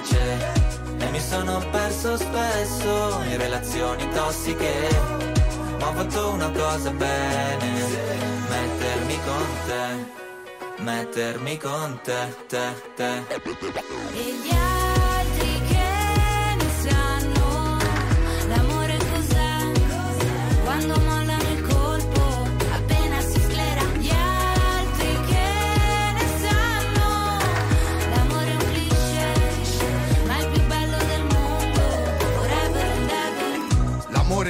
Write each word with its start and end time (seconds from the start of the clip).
frecce 0.00 0.98
E 0.98 1.10
mi 1.10 1.20
sono 1.20 1.58
perso 1.70 2.16
spesso 2.16 3.20
in 3.28 3.38
relazioni 3.38 4.08
tossiche. 4.10 4.88
Ma 5.78 5.88
ho 5.88 5.92
fatto 5.92 6.30
una 6.30 6.50
cosa 6.50 6.90
bene 6.90 7.68
Mettermi 8.48 9.18
con 9.24 9.46
te 9.66 10.82
Mettermi 10.82 11.58
con 11.58 12.00
te, 12.02 12.34
te, 12.46 12.74
te 12.96 14.79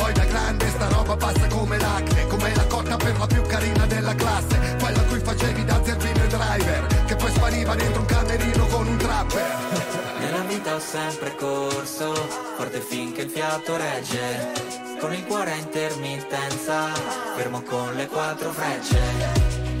Poi 0.00 0.12
da 0.14 0.24
grande 0.24 0.66
sta 0.70 0.88
roba 0.88 1.14
passa 1.14 1.46
come 1.48 1.76
l'acne 1.78 2.26
Come 2.26 2.54
la 2.54 2.64
cotta 2.64 2.96
per 2.96 3.18
la 3.18 3.26
più 3.26 3.42
carina 3.42 3.84
della 3.84 4.14
classe 4.14 4.76
Quella 4.80 5.02
cui 5.02 5.20
facevi 5.20 5.64
da 5.64 5.78
zerbino 5.84 6.24
e 6.24 6.26
driver 6.26 7.04
Che 7.04 7.16
poi 7.16 7.30
spariva 7.30 7.74
dentro 7.74 8.00
un 8.00 8.06
camerino 8.06 8.66
con 8.66 8.86
un 8.86 8.96
trapper 8.96 10.00
Nella 10.20 10.42
vita 10.48 10.74
ho 10.74 10.78
sempre 10.80 11.34
corso, 11.36 12.14
forte 12.56 12.80
finché 12.80 13.22
il 13.22 13.30
fiato 13.30 13.76
regge. 13.76 14.52
Con 15.00 15.12
il 15.12 15.24
cuore 15.24 15.52
a 15.52 15.56
intermittenza, 15.56 16.92
fermo 17.36 17.62
con 17.62 17.94
le 17.94 18.06
quattro 18.06 18.50
frecce. 18.52 18.98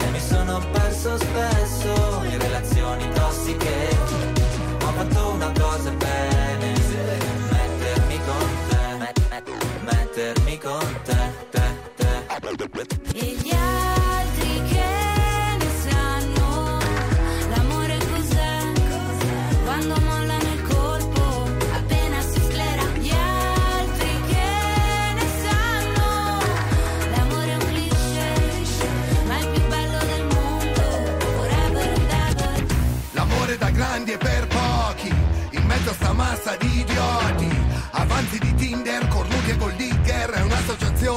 E 0.00 0.06
mi 0.10 0.20
sono 0.20 0.58
perso 0.72 1.16
spesso 1.18 2.22
in 2.24 2.38
relazioni 2.38 3.08
tossiche. 3.12 3.96
Ho 4.82 4.92
fatto 4.92 5.28
una 5.30 5.52
cosa 5.58 5.90
bene, 5.90 6.49
con 11.10 11.34
te, 11.50 11.60
te, 11.96 12.84
te. 12.84 13.18
E 13.18 13.36
gli 13.42 13.50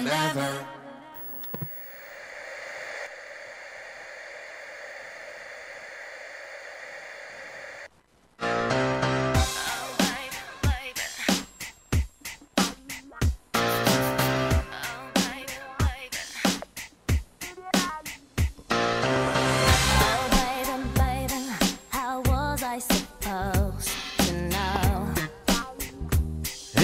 forever 0.00 0.81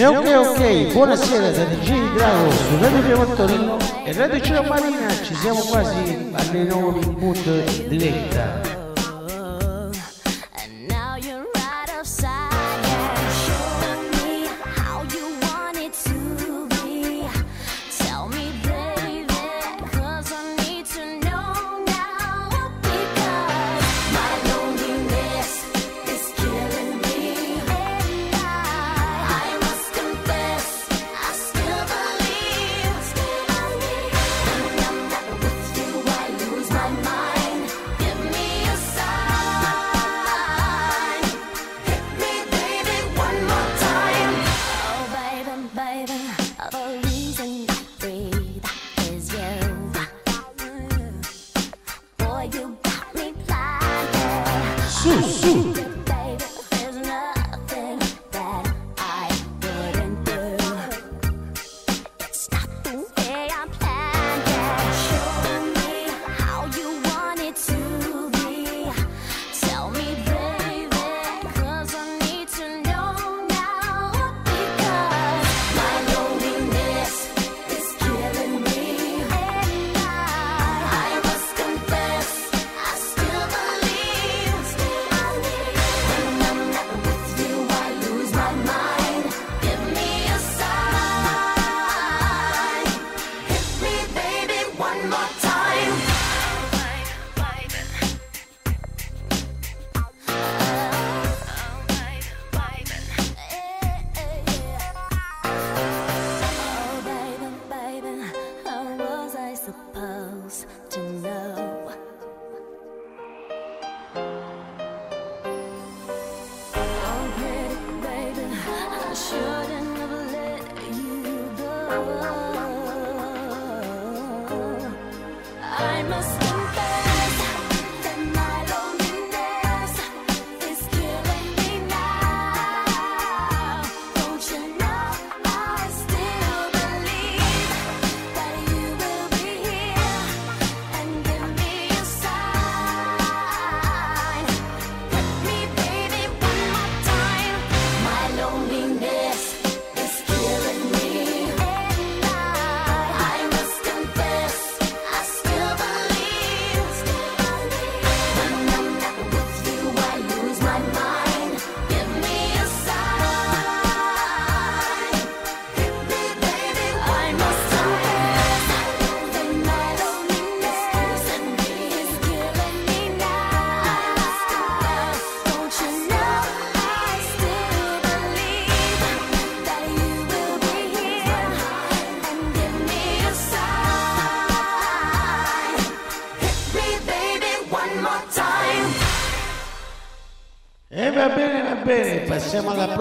ok 0.08 0.48
ok, 0.48 0.92
buonasera 0.92 1.50
da 1.50 1.64
DJ 1.64 2.14
Drago 2.14 2.50
su 2.50 2.78
Radio 2.80 3.02
Piano 3.02 3.34
Torino 3.34 3.76
e 4.04 4.12
Radio 4.14 4.41
Cielo 4.41 4.62
Marina, 4.62 5.08
ci 5.22 5.34
siamo 5.34 5.60
quasi 5.60 6.30
alle 6.32 6.62
9 6.64 7.00
in 7.00 7.14
mood 7.19 7.86
diretta. 7.88 8.78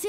些 0.00 0.08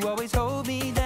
You 0.00 0.08
always 0.08 0.34
hold 0.34 0.66
me 0.66 0.92
down 0.92 0.99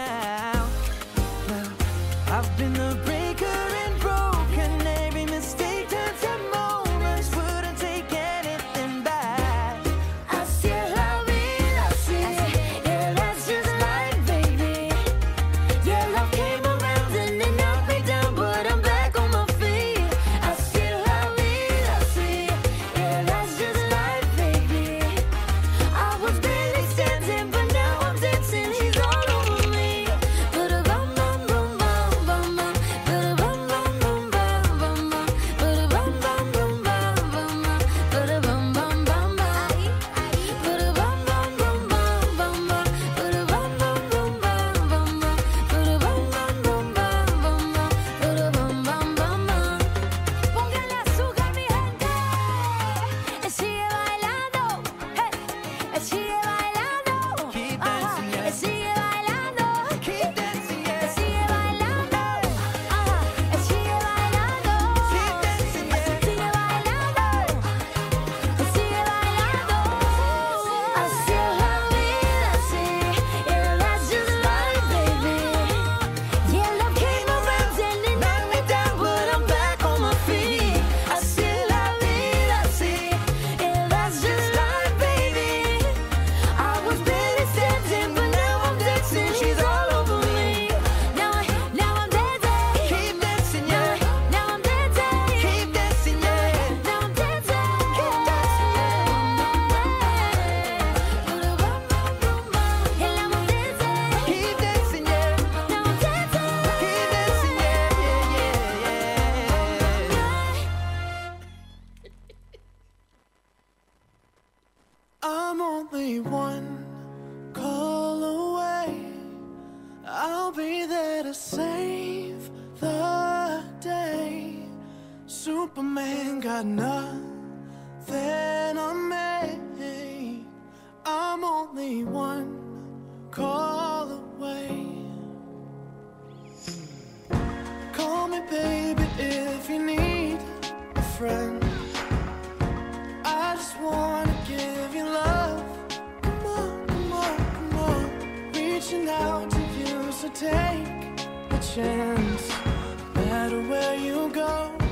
go. 154.35 154.84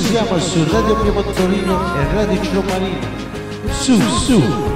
siamo 0.00 0.38
su 0.38 0.64
Radio 0.70 0.96
Piemontorino 0.96 1.96
e 1.96 2.12
Radio 2.14 2.40
Ciromarina. 2.42 3.06
Su, 3.70 4.00
su. 4.00 4.67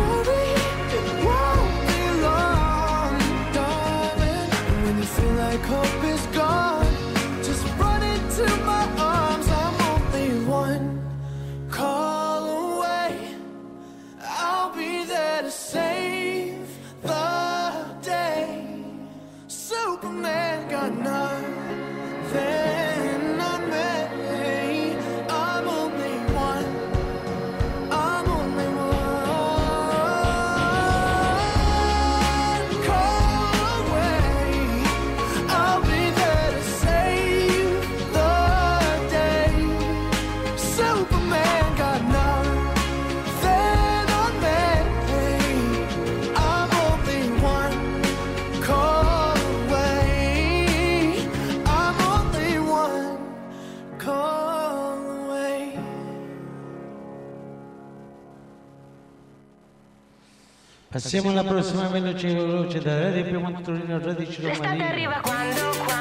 Siamo 61.13 61.29
alla 61.29 61.45
prossima 61.45 61.89
veloce 61.89 62.33
veloce 62.33 62.81
da 62.81 62.99
Radio 62.99 63.23
Piemontolino 63.25 64.01
13 64.01 64.41
Romania. 64.41 64.71
L'estate 64.71 64.83
arriva 64.83 65.21
quando, 65.21 65.61
quando. 65.85 65.92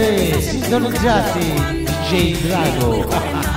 Eh, 0.00 0.32
sempre 0.32 0.40
sincronizzati 0.40 1.38
DJ 1.84 2.36
Drago. 2.46 3.48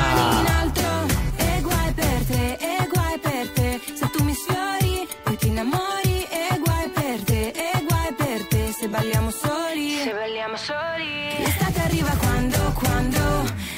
Balliamo 8.90 9.32
soli, 9.32 9.98
se 10.04 10.12
balliamo 10.12 10.56
soli. 10.56 11.40
L'estate 11.40 11.82
arriva 11.82 12.12
quando, 12.20 12.74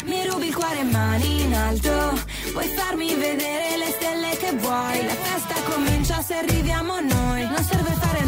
Mi 0.06 0.28
rubi 0.28 0.48
il 0.48 0.56
cuore 0.56 0.84
mani 0.84 1.44
in 1.44 1.54
alto. 1.56 2.20
Puoi 2.52 2.68
farmi 2.68 3.16
vedere 3.16 3.78
le 3.78 3.92
stelle 3.92 4.36
che 4.38 4.52
vuoi? 4.58 5.06
La 5.06 5.14
festa 5.14 5.56
comincia 5.72 6.22
se 6.22 6.34
arriviamo 6.34 7.00
noi. 7.00 7.48
Non 7.48 7.64
serve 7.64 7.92
fare 7.92 8.25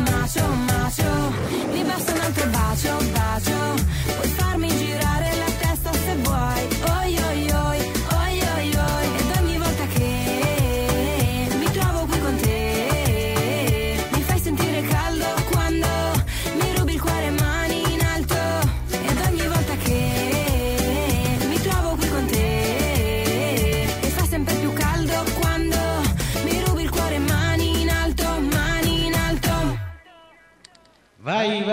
basta 1.98 2.14
un 2.14 2.20
altro 2.20 2.50
bacio, 2.50 2.98
bacio, 3.12 3.74
puoi 4.16 4.30
farmi 4.30 4.70
girare 4.70 5.37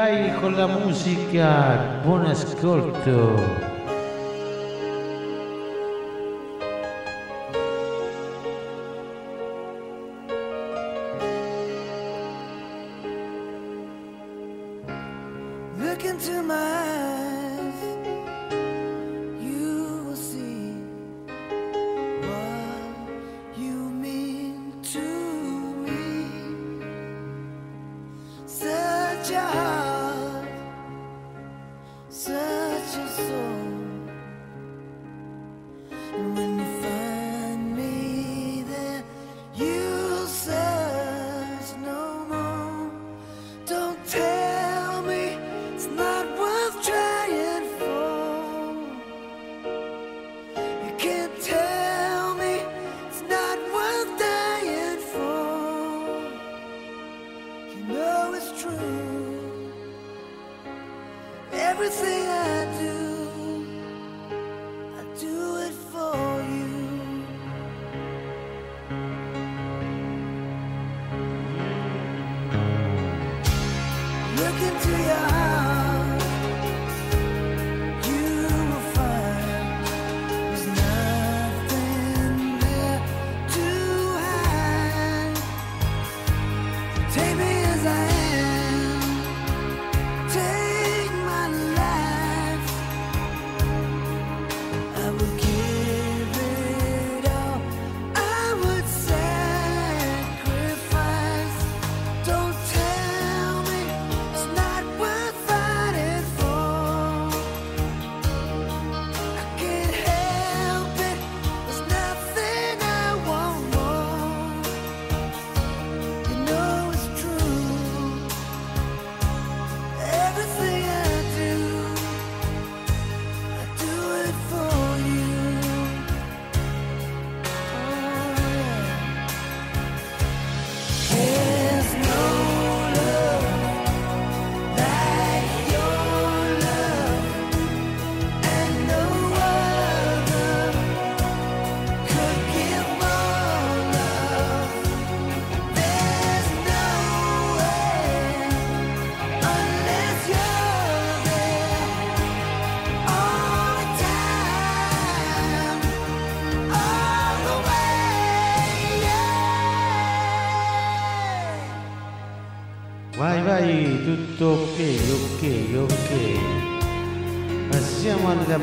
Sky 0.04 0.32
con 0.40 0.54
la 0.54 0.66
musica. 0.66 2.00
Buon 2.04 2.26
ascolto. 2.26 3.73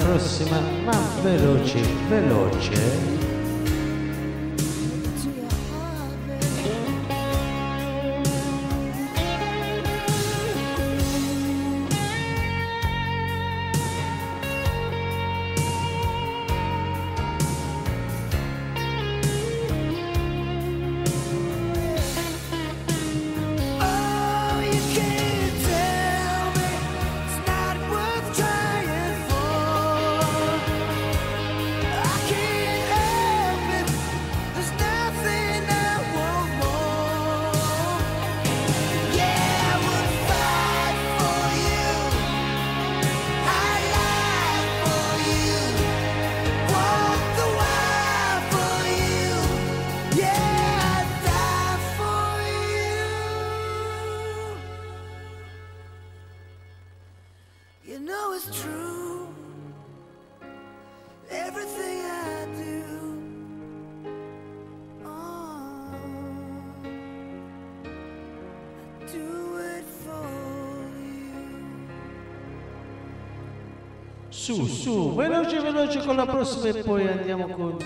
prossima, 0.03 0.59
ma 0.83 0.97
veloce, 1.21 1.81
veloce. 2.07 3.10
veloce, 75.59 75.59
veloce 75.59 76.05
con 76.05 76.15
la 76.15 76.25
prossima 76.25 76.77
e 76.77 76.83
poi 76.83 77.07
andiamo 77.07 77.47
con 77.47 77.77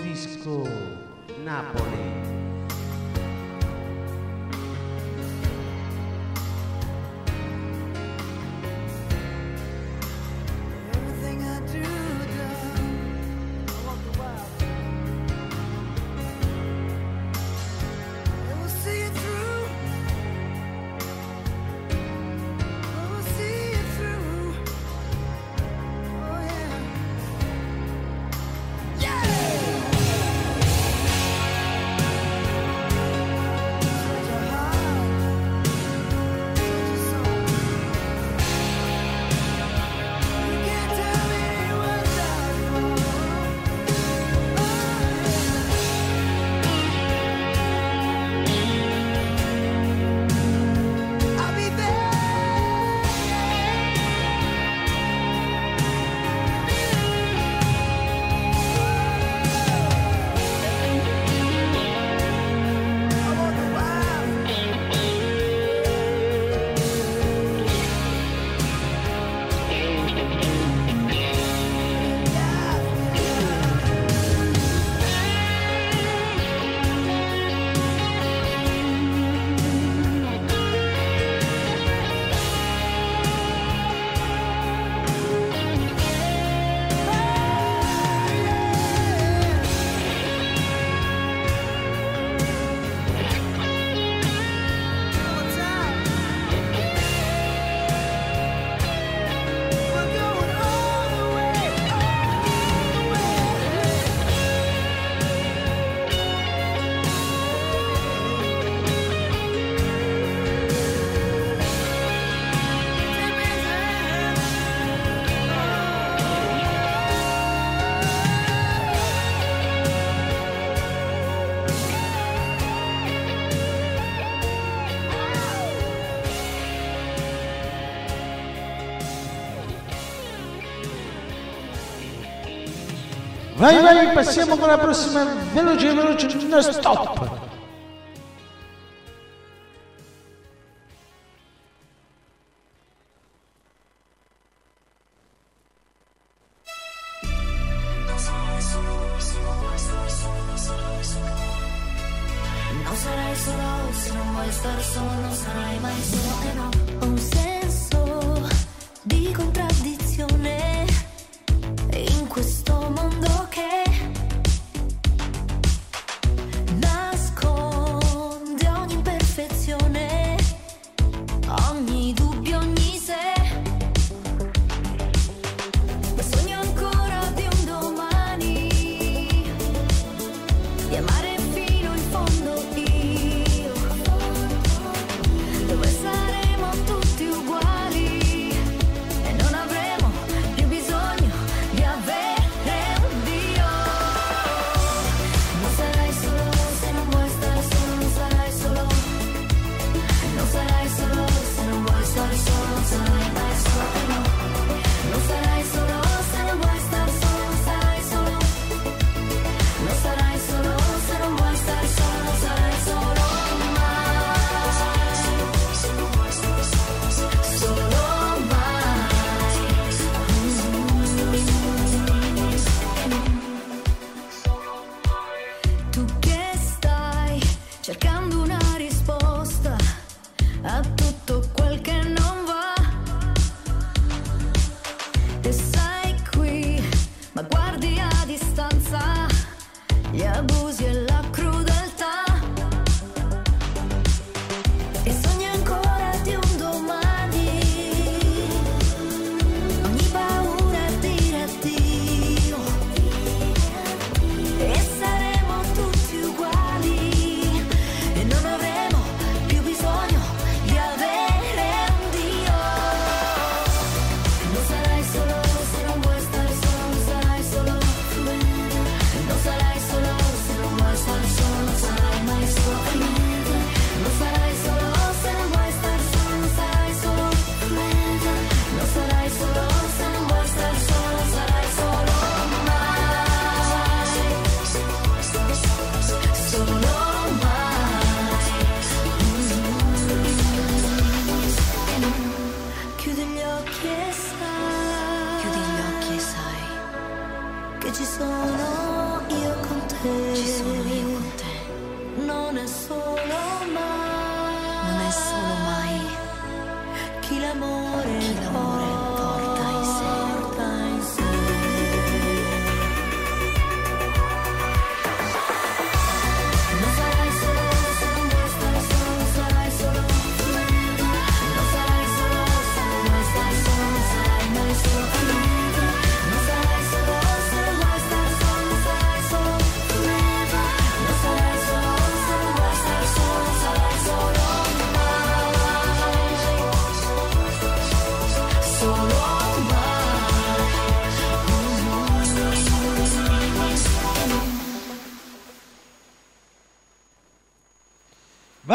Vai, 133.56 133.80
vai, 133.80 134.12
passiamo 134.12 134.52
ancora 134.52 134.72
la 134.72 134.78
prossima 134.78 135.24
veloce, 135.54 135.94
veloce, 135.94 136.26
non 136.46 136.60
stop. 136.60 137.15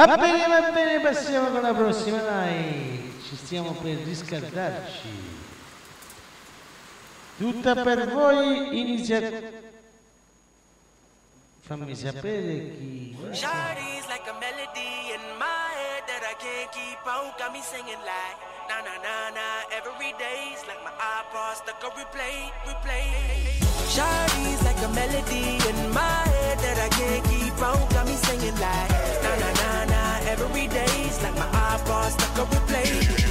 Va 0.04 0.18
bene, 0.18 0.48
va 0.48 0.72
bene, 0.72 1.00
passiamo 1.00 1.52
con 1.52 1.62
la 1.62 1.74
prossima, 1.76 2.18
dai. 2.18 3.14
Ci 3.24 3.36
stiamo 3.36 3.74
per 3.74 3.98
riscaldarci. 3.98 5.10
Tutta 7.38 7.76
per 7.76 8.12
voi 8.12 8.80
inizia... 8.80 9.20
Fammi 11.62 11.96
sapere 11.96 12.76
chi... 12.78 13.16
Shawty's 13.32 14.08
like 14.08 14.28
a 14.28 14.34
melody 14.40 15.14
in 15.14 15.22
my 15.38 15.70
head 15.78 16.04
that 16.08 16.24
I 16.26 16.34
can't 16.42 16.72
keep 16.72 17.06
out. 17.06 17.38
Got 17.38 17.54
me 17.54 17.62
singing 17.62 18.02
like 18.02 18.42
na 18.68 18.82
na 18.82 18.98
na 19.06 19.30
na 19.30 19.48
every 19.70 20.14
day's 20.18 20.66
like 20.66 20.82
my 20.84 20.92
iPod 20.98 21.62
stuck 21.62 21.84
on 21.86 21.92
replay, 21.96 22.50
replay. 22.66 23.14
Shawty's 23.88 24.64
like 24.64 24.82
a 24.82 24.90
melody 24.90 25.62
in 25.70 25.94
my 25.94 26.26
head 26.26 26.58
that 26.58 26.78
I 26.80 26.90
can't 26.90 27.24
keep 27.30 27.62
out. 27.62 27.90
Got 27.92 28.08
me 28.08 28.16
singing 28.16 28.58
like 28.60 29.01
every 30.32 30.68
day's 30.68 31.22
like 31.24 31.36
my 31.36 31.50
iPod 31.76 32.10
stuck 32.12 32.40
on 32.40 32.48
replay. 32.48 33.22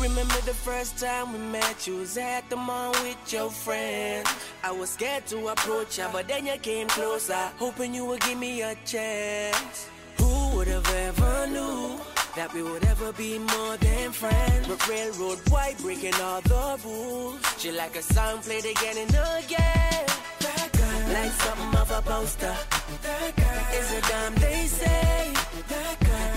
Remember 0.00 0.40
the 0.46 0.54
first 0.54 0.98
time 0.98 1.32
we 1.32 1.38
met? 1.38 1.86
You 1.86 1.96
was 1.98 2.16
at 2.16 2.48
the 2.50 2.56
mall 2.56 2.92
with 3.04 3.32
your 3.32 3.50
friends. 3.50 4.28
I 4.64 4.72
was 4.72 4.90
scared 4.90 5.26
to 5.26 5.48
approach 5.48 5.98
ya, 5.98 6.08
but 6.12 6.26
then 6.26 6.46
you 6.46 6.56
came 6.58 6.88
closer, 6.88 7.44
hoping 7.56 7.94
you 7.94 8.04
would 8.06 8.20
give 8.20 8.38
me 8.38 8.62
a 8.62 8.74
chance. 8.84 9.88
Who 10.18 10.56
would 10.56 10.68
have 10.68 10.88
ever 11.08 11.46
knew 11.48 12.00
that 12.36 12.52
we 12.54 12.62
would 12.62 12.84
ever 12.84 13.12
be 13.12 13.38
more 13.38 13.76
than 13.76 14.10
friends? 14.12 14.66
But 14.66 14.88
railroad 14.88 15.38
white 15.50 15.78
breaking 15.78 16.14
all 16.14 16.40
the 16.40 16.78
rules. 16.84 17.40
She 17.58 17.70
like 17.70 17.94
a 17.96 18.02
song 18.02 18.38
played 18.38 18.66
again 18.66 18.96
and 18.98 19.10
again. 19.10 20.06
That 20.40 20.68
girl, 20.72 21.12
like 21.12 21.32
something 21.44 21.80
of 21.80 21.90
a 21.90 22.02
poster. 22.02 22.56
That 23.02 23.36
girl 23.36 23.80
is 23.80 23.92
a 23.92 24.00
damn 24.08 24.34
they 24.36 24.66
say. 24.66 25.47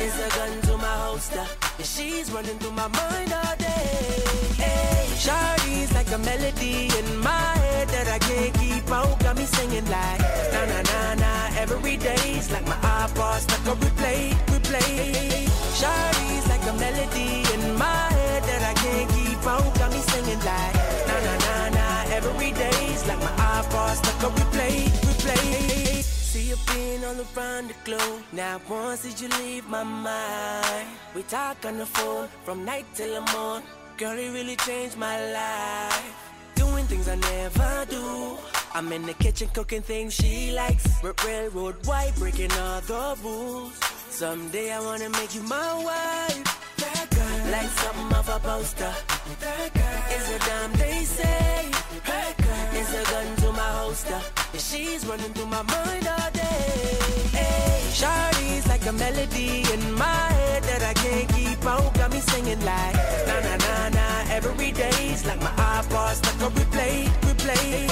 Is 0.01 0.17
a 0.17 0.29
gun 0.29 0.61
to 0.61 0.77
my 0.77 0.95
holster. 1.05 1.45
And 1.77 1.85
she's 1.85 2.31
running 2.31 2.57
through 2.57 2.71
my 2.71 2.87
mind 2.87 3.31
all 3.33 3.55
day. 3.55 4.23
Hey, 4.57 5.05
Shawty's 5.23 5.93
like 5.93 6.11
a 6.11 6.17
melody 6.17 6.89
in 6.99 7.17
my 7.19 7.53
head 7.63 7.87
that 7.89 8.07
I 8.07 8.17
can't 8.17 8.53
keep 8.55 8.89
out. 8.89 9.19
Got 9.19 9.37
me 9.37 9.45
singing 9.45 9.85
like 9.85 10.21
na 10.53 10.61
na 10.71 10.79
na 10.91 11.13
na 11.21 11.31
every 11.55 11.97
day's 11.97 12.49
like 12.51 12.65
my 12.65 12.79
iPod 13.01 13.41
stuck 13.41 13.67
on 13.67 13.77
replay, 13.77 14.33
replay. 14.49 15.45
Shawty's 15.77 16.47
like 16.49 16.65
a 16.65 16.73
melody 16.81 17.45
in 17.53 17.77
my 17.77 18.05
head 18.17 18.41
that 18.49 18.63
I 18.71 18.73
can't 18.81 19.07
keep 19.15 19.45
out. 19.45 19.69
Got 19.77 19.91
me 19.91 19.99
singing 19.99 20.43
like 20.49 20.75
na 21.09 21.15
na 21.27 21.33
na 21.45 21.55
na 21.77 21.87
every 22.17 22.51
day's 22.53 23.05
like 23.05 23.19
my 23.19 23.33
iPod 23.53 23.93
stuck 24.01 24.23
on 24.23 24.31
replay, 24.31 24.89
replay. 25.05 25.70
See 26.51 26.57
you 26.57 26.75
being 26.75 27.05
all 27.05 27.15
around 27.15 27.69
the 27.69 27.75
globe. 27.85 28.23
Now 28.33 28.59
once 28.67 29.03
did 29.03 29.21
you 29.21 29.29
leave 29.39 29.69
my 29.69 29.83
mind? 29.83 30.87
We 31.15 31.23
talk 31.23 31.65
on 31.65 31.77
the 31.77 31.85
phone 31.85 32.27
from 32.43 32.65
night 32.65 32.85
till 32.93 33.13
the 33.13 33.31
morning. 33.31 33.67
Girl, 33.97 34.17
it 34.17 34.31
really 34.33 34.57
changed 34.57 34.97
my 34.97 35.17
life. 35.31 36.15
Doing 36.55 36.85
things 36.87 37.07
I 37.07 37.15
never 37.15 37.85
do. 37.89 38.37
I'm 38.73 38.91
in 38.91 39.03
the 39.03 39.13
kitchen 39.13 39.49
cooking 39.53 39.81
things 39.81 40.13
she 40.13 40.51
likes. 40.51 40.85
Railroad 41.25 41.85
white, 41.85 42.15
breaking 42.17 42.51
all 42.53 42.81
the 42.81 43.15
rules. 43.23 43.79
Someday 44.09 44.73
I 44.73 44.81
wanna 44.81 45.09
make 45.09 45.33
you 45.33 45.43
my 45.43 45.73
wife. 45.85 46.43
That 46.77 47.07
girl, 47.15 47.51
like 47.51 47.69
something 47.69 48.17
of 48.17 48.27
a 48.27 48.39
poster. 48.39 48.93
That 49.39 49.73
girl 49.73 50.17
is 50.17 50.29
a 50.35 50.39
damn 50.39 50.73
they 50.73 51.03
say. 51.05 51.71
That 52.07 52.37
girl 52.37 52.81
is 52.81 52.93
a 52.93 53.03
gun 53.11 53.35
to 53.37 53.51
my 53.53 53.69
holster. 53.79 54.21
She's 54.57 55.05
running 55.05 55.33
through 55.33 55.47
my 55.47 55.61
mind 55.63 56.07
all 56.07 56.31
day. 56.31 56.40
Shawty's 57.93 58.65
like 58.67 58.85
a 58.85 58.93
melody 58.93 59.65
in 59.73 59.93
my 59.93 60.05
head 60.39 60.63
that 60.63 60.81
I 60.81 60.93
can't 60.93 61.27
keep 61.35 61.65
out. 61.65 61.93
Got 61.93 62.11
me 62.11 62.21
singing 62.21 62.63
like 62.63 62.95
na 63.27 63.39
na 63.41 63.55
na 63.57 63.89
na 63.89 64.05
every 64.31 64.71
day's 64.71 65.25
like 65.25 65.41
my 65.41 65.51
iPod 65.75 66.15
stuck 66.15 66.41
on 66.41 66.51
replay, 66.53 67.05
replay. 67.27 67.87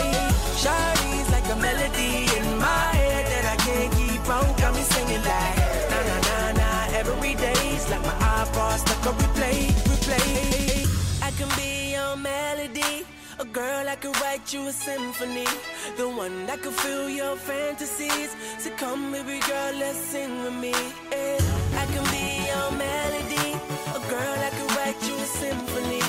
Shawty's 0.62 1.30
like 1.36 1.48
a 1.52 1.58
melody 1.58 2.32
in 2.38 2.46
my 2.58 2.86
head 3.02 3.26
that 3.32 3.46
I 3.54 3.58
can't 3.66 3.92
keep 4.00 4.30
out. 4.30 4.58
Got 4.58 4.74
me 4.74 4.84
singing 4.84 5.24
like 5.34 5.58
na 5.92 6.00
na 6.10 6.18
na 6.28 6.52
na 6.60 6.70
every 6.98 7.36
day's 7.36 7.90
like 7.90 8.02
my 8.02 8.29
A 13.40 13.46
girl 13.46 13.88
I 13.88 13.96
could 13.96 14.20
write 14.20 14.54
you 14.54 14.68
a 14.68 14.72
symphony, 14.74 15.48
the 15.96 16.10
one 16.10 16.46
that 16.46 16.62
could 16.62 16.74
fill 16.74 17.08
your 17.08 17.38
fantasies. 17.38 18.36
So 18.58 18.70
come, 18.72 19.14
baby 19.14 19.40
girl, 19.48 19.74
let's 19.80 19.98
sing 19.98 20.44
with 20.44 20.56
me. 20.56 20.74
Yeah. 21.10 21.40
I 21.82 21.86
can 21.86 22.04
be 22.12 22.44
your 22.52 22.70
melody. 22.76 23.56
A 23.96 24.02
girl 24.12 24.38
I 24.44 24.52
could 24.58 24.72
write 24.76 25.02
you 25.08 25.16
a 25.16 25.28
symphony, 25.40 26.04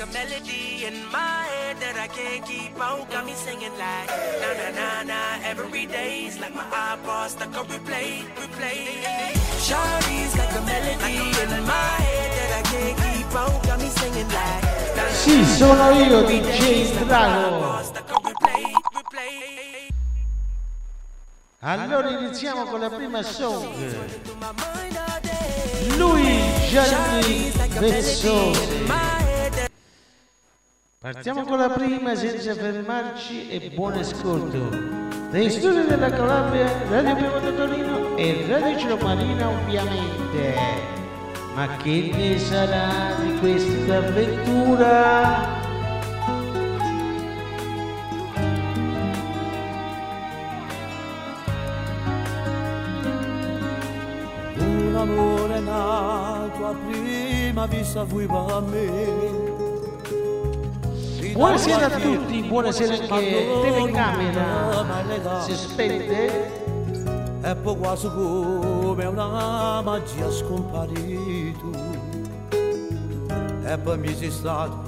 like 0.00 0.08
a 0.08 0.12
melody 0.12 0.84
in 0.86 0.94
my 1.12 1.44
head 1.52 1.76
that 1.80 1.96
I 1.96 2.06
can't 2.08 2.44
keep 2.46 2.78
out. 2.80 3.10
Got 3.10 3.26
me 3.26 3.34
singing 3.34 3.72
like 3.78 4.08
na 4.40 4.50
na 4.56 4.68
na 4.70 5.02
na 5.02 5.20
every 5.44 5.86
day's 5.86 6.38
like 6.40 6.54
my 6.54 6.64
iPod 6.64 7.28
stuck 7.28 7.56
on 7.56 7.66
replay, 7.66 8.24
replay. 8.36 9.36
Shawty's 9.60 10.36
like 10.38 10.54
a 10.56 10.62
melody 10.62 11.16
in 11.42 11.50
my 11.66 11.96
head 12.06 12.30
that 12.36 12.50
I 12.58 12.62
can't 12.72 12.96
keep 13.04 13.34
out. 13.36 13.62
Got 13.66 13.78
me 13.80 13.88
singing 13.88 14.28
like 14.28 14.64
Sì, 15.12 15.44
sono 15.44 15.90
io, 15.90 16.22
DJ 16.24 17.04
Drago. 17.04 17.78
Allora 21.62 22.08
iniziamo 22.08 22.64
con 22.64 22.80
la 22.80 22.88
prima 22.88 23.22
song. 23.22 23.68
Lui, 25.96 26.40
Gianni 26.70 27.52
Shawty's 27.52 29.19
Partiamo 31.02 31.44
con 31.44 31.56
la 31.56 31.70
prima 31.70 32.14
senza 32.14 32.54
fermarci 32.54 33.48
e 33.48 33.70
buon 33.70 33.94
ascolto. 33.94 34.68
Dai 35.30 35.48
studi 35.48 35.86
della 35.86 36.10
Calabria, 36.10 36.66
Radio 36.90 37.16
Piemonte 37.16 37.56
Torino 37.56 38.16
e 38.18 38.44
Radio 38.46 38.78
Ciro 38.78 38.96
Marina 38.98 39.48
ovviamente. 39.48 40.54
Ma 41.54 41.68
che 41.78 42.10
ne 42.12 42.38
sarà 42.38 43.14
di 43.14 43.38
questa 43.38 43.96
avventura? 43.96 45.58
Un 54.58 54.94
amore 54.96 55.60
nato 55.60 56.66
a 56.66 56.74
prima 56.74 57.64
vista 57.64 58.04
fu 58.04 58.18
a 58.18 58.60
me. 58.60 59.59
Buonasera 61.32 61.86
a 61.86 61.90
tutti, 61.90 62.42
buonasera 62.42 62.94
anche 63.08 63.48
telecamera. 63.62 65.40
Si 65.42 65.54
spente? 65.54 66.50
E 67.42 67.54
poi 67.56 67.76
quasi 67.76 68.08
come 68.08 69.04
una 69.04 69.80
magia 69.80 70.30
scomparito. 70.30 71.70
E 73.64 73.78
poi 73.78 73.98
mi 73.98 74.14
sei 74.14 74.30
stato 74.30 74.82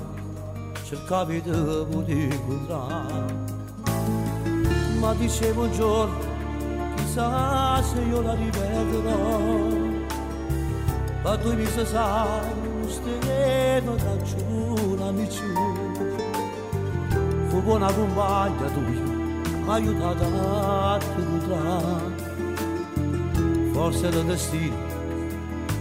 cercavi 0.85 1.43
di 1.43 2.23
incontrare. 2.25 3.51
Ma 4.99 5.15
dicevo 5.15 5.63
un 5.63 5.73
giorno, 5.73 6.19
chissà 6.97 7.83
se 7.83 8.01
io 8.01 8.21
la 8.21 8.35
rivedrò. 8.35 9.39
Ma 11.23 11.37
tu 11.39 11.55
mi 11.55 11.67
sa 11.67 11.87
sai, 11.87 12.51
steno 12.89 13.95
da 13.95 14.23
giù, 14.23 14.97
amici 15.01 15.82
fu 17.53 17.61
buona 17.61 17.93
compagna 17.93 18.67
tua, 18.71 18.81
mi 18.81 19.69
ha 19.69 19.73
aiutato 19.75 20.25
a 20.25 20.99
incontrare. 21.19 22.31
Forse 23.73 24.07
il 24.07 24.25
destino, 24.25 24.77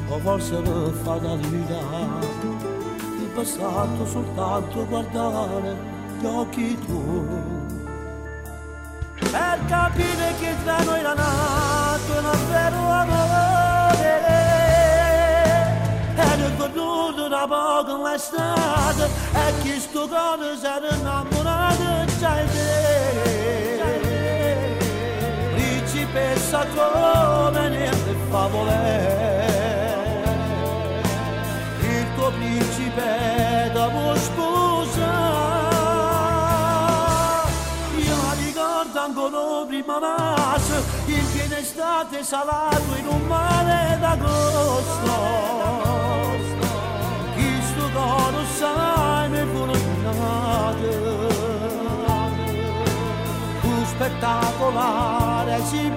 o 0.10 0.20
forse 0.20 0.62
la 0.62 0.92
fatalità, 1.02 1.82
il 3.22 3.30
passato 3.34 4.06
soltanto 4.06 4.86
guardare 4.86 5.78
gli 6.20 6.26
occhi 6.26 6.78
tuoi. 6.86 7.70
Per 9.16 9.60
capire 9.68 10.36
che 10.42 10.54
tra 10.66 10.84
noi 10.84 11.00
era 11.00 11.14
nato 11.14 12.12
un 12.12 12.50
vero 12.50 12.90
amore 12.90 13.51
venuto 17.22 17.28
da 17.28 17.46
poco 17.48 18.04
l'estate 18.04 19.10
e 19.34 19.54
chi 19.62 19.80
sto 19.80 20.08
cuore 20.08 20.58
si 20.58 20.66
era 20.66 20.96
innamorato 20.96 22.06
già 22.20 22.42
di 22.42 22.50
te 22.50 23.80
principessa 25.54 26.66
come 26.74 27.70
nelle 27.70 28.16
favole 28.30 29.50
il 31.82 32.06
tuo 32.16 32.32
principe 32.32 33.72
dopo 33.74 34.16
sposa 34.16 35.30
io 37.98 38.16
ricordo 38.46 39.00
ancora 39.00 39.66
prima 39.68 40.00
maggio 40.00 40.84
in 41.06 41.32
piena 41.32 41.58
estate 41.58 42.24
salato 42.24 42.96
in 42.98 43.08
un 43.08 43.22
mare 43.28 43.98
d'agosto 44.00 44.72
chi 44.82 44.92
sto 44.92 46.11
mi 48.62 49.44
fulminato 49.54 50.92
tu 53.62 53.86
spettacolare 53.86 55.60
si 55.66 55.92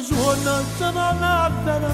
giorni 0.00 0.64
se 0.76 0.90
non 0.90 1.22
avverrà 1.22 1.92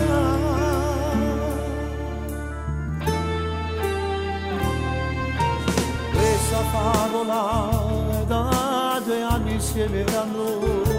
questa 6.12 6.61
favola 6.70 7.42
da 8.26 9.02
due 9.04 9.22
anni 9.22 9.52
insieme 9.54 10.04
a 10.04 10.24
noi. 10.24 10.96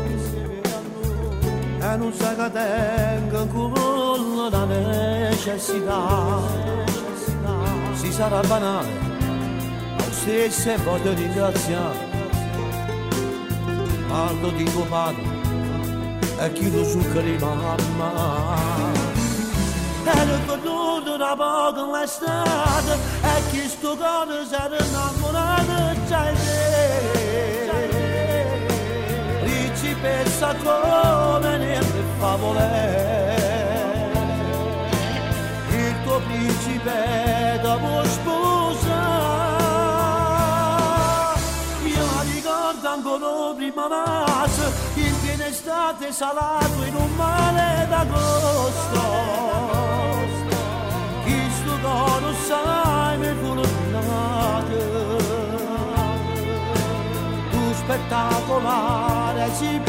E 1.81 1.95
non 1.95 2.11
sai 2.13 2.35
che 2.35 2.51
tengo 2.51 3.37
ancora 3.39 4.49
la 4.49 4.65
necessità. 4.65 6.39
Si 7.93 8.11
sarà 8.11 8.41
banale 8.41 9.07
ma 9.97 10.03
stesso 10.11 10.75
voglio 10.83 11.13
ringraziare. 11.13 12.07
Parlo 14.07 14.49
di 14.49 14.63
tuo 14.65 14.83
padre 14.85 15.38
e 16.41 16.53
chiedo 16.53 16.85
su 16.85 16.99
che 17.11 17.21
di 17.21 17.37
mamma 17.37 18.87
ero 20.05 20.37
venuto 20.47 21.17
da 21.17 21.35
poco 21.35 21.91
l'estate 21.91 22.93
e 23.21 23.41
chi 23.51 23.67
sto 23.67 23.97
cuore 23.97 24.45
si 24.47 24.53
era 24.53 24.77
innamorato 24.77 25.99
già 26.07 26.31
di 26.31 26.37
te 26.37 27.89
principessa 29.43 30.55
come 30.63 31.57
nelle 31.57 32.03
favole. 32.19 33.37
Il 35.71 35.95
tuo 36.03 36.21
principe 36.21 37.59
dopo 37.61 38.03
sposa 38.05 38.99
io 41.83 42.07
ricordo 42.33 42.87
ancora 42.87 43.53
prima 43.55 43.87
maggio 43.87 44.58
in 44.58 44.58
piena 45.69 45.91
estate 45.91 46.11
salato 46.11 46.83
in 46.83 46.95
un 46.95 47.15
mare 47.15 47.87
d'agosto. 47.89 49.01
Chi 51.23 51.51
sto 51.51 51.77
coro 51.81 52.33
sai 52.47 53.17
mi 53.17 53.33
fulminato 53.41 54.77
tu 57.51 57.73
spettacolare 57.73 59.49
si 59.53 59.79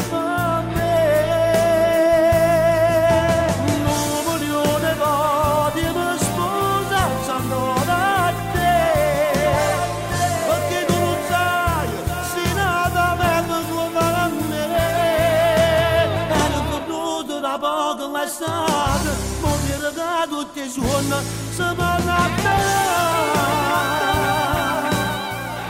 da 20.61 20.67
tutti 20.67 20.79
i 20.79 20.81
giorni 20.81 21.15
se 21.51 21.63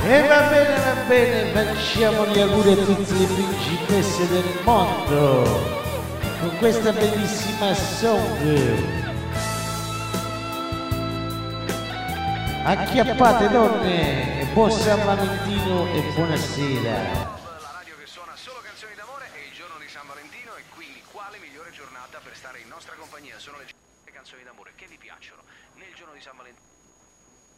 E 0.03 0.27
va 0.27 0.41
bene, 0.49 0.75
va 0.83 0.93
bene, 1.07 1.51
facciamo 1.53 2.25
gli 2.27 2.39
auguri 2.39 2.71
a 2.71 2.83
tutte 2.83 3.13
le 3.13 3.25
principesse 3.25 4.27
del 4.27 4.59
mondo 4.63 5.43
con 6.39 6.57
questa 6.57 6.91
bellissima 6.91 7.73
song. 7.73 8.99
Acchiappate 12.63 13.49
donne 13.49 14.41
e 14.41 14.45
buon 14.53 14.71
San 14.71 15.05
Valentino 15.05 15.85
e 15.93 16.01
buonasera. 16.13 16.91
La 16.91 17.71
radio 17.77 17.95
che 17.97 18.05
suona 18.05 18.33
solo 18.35 18.59
canzoni 18.61 18.93
d'amore 18.95 19.29
è 19.33 19.47
il 19.47 19.55
giorno 19.55 19.77
di 19.79 19.87
San 19.87 20.03
Valentino 20.07 20.55
e 20.57 20.63
quindi 20.75 21.01
quale 21.11 21.37
migliore 21.39 21.71
giornata 21.71 22.19
per 22.21 22.35
stare 22.35 22.59
in 22.59 22.67
nostra 22.67 22.95
compagnia? 22.97 23.35
Sono 23.37 23.57
le 23.57 23.80
canzoni 24.31 24.43
d'amore 24.43 24.71
che 24.75 24.87
vi 24.87 24.97
piacciono 24.97 25.41
nel 25.75 25.93
giorno 25.93 26.13
di 26.13 26.21
San 26.21 26.37
Valentino. 26.37 26.69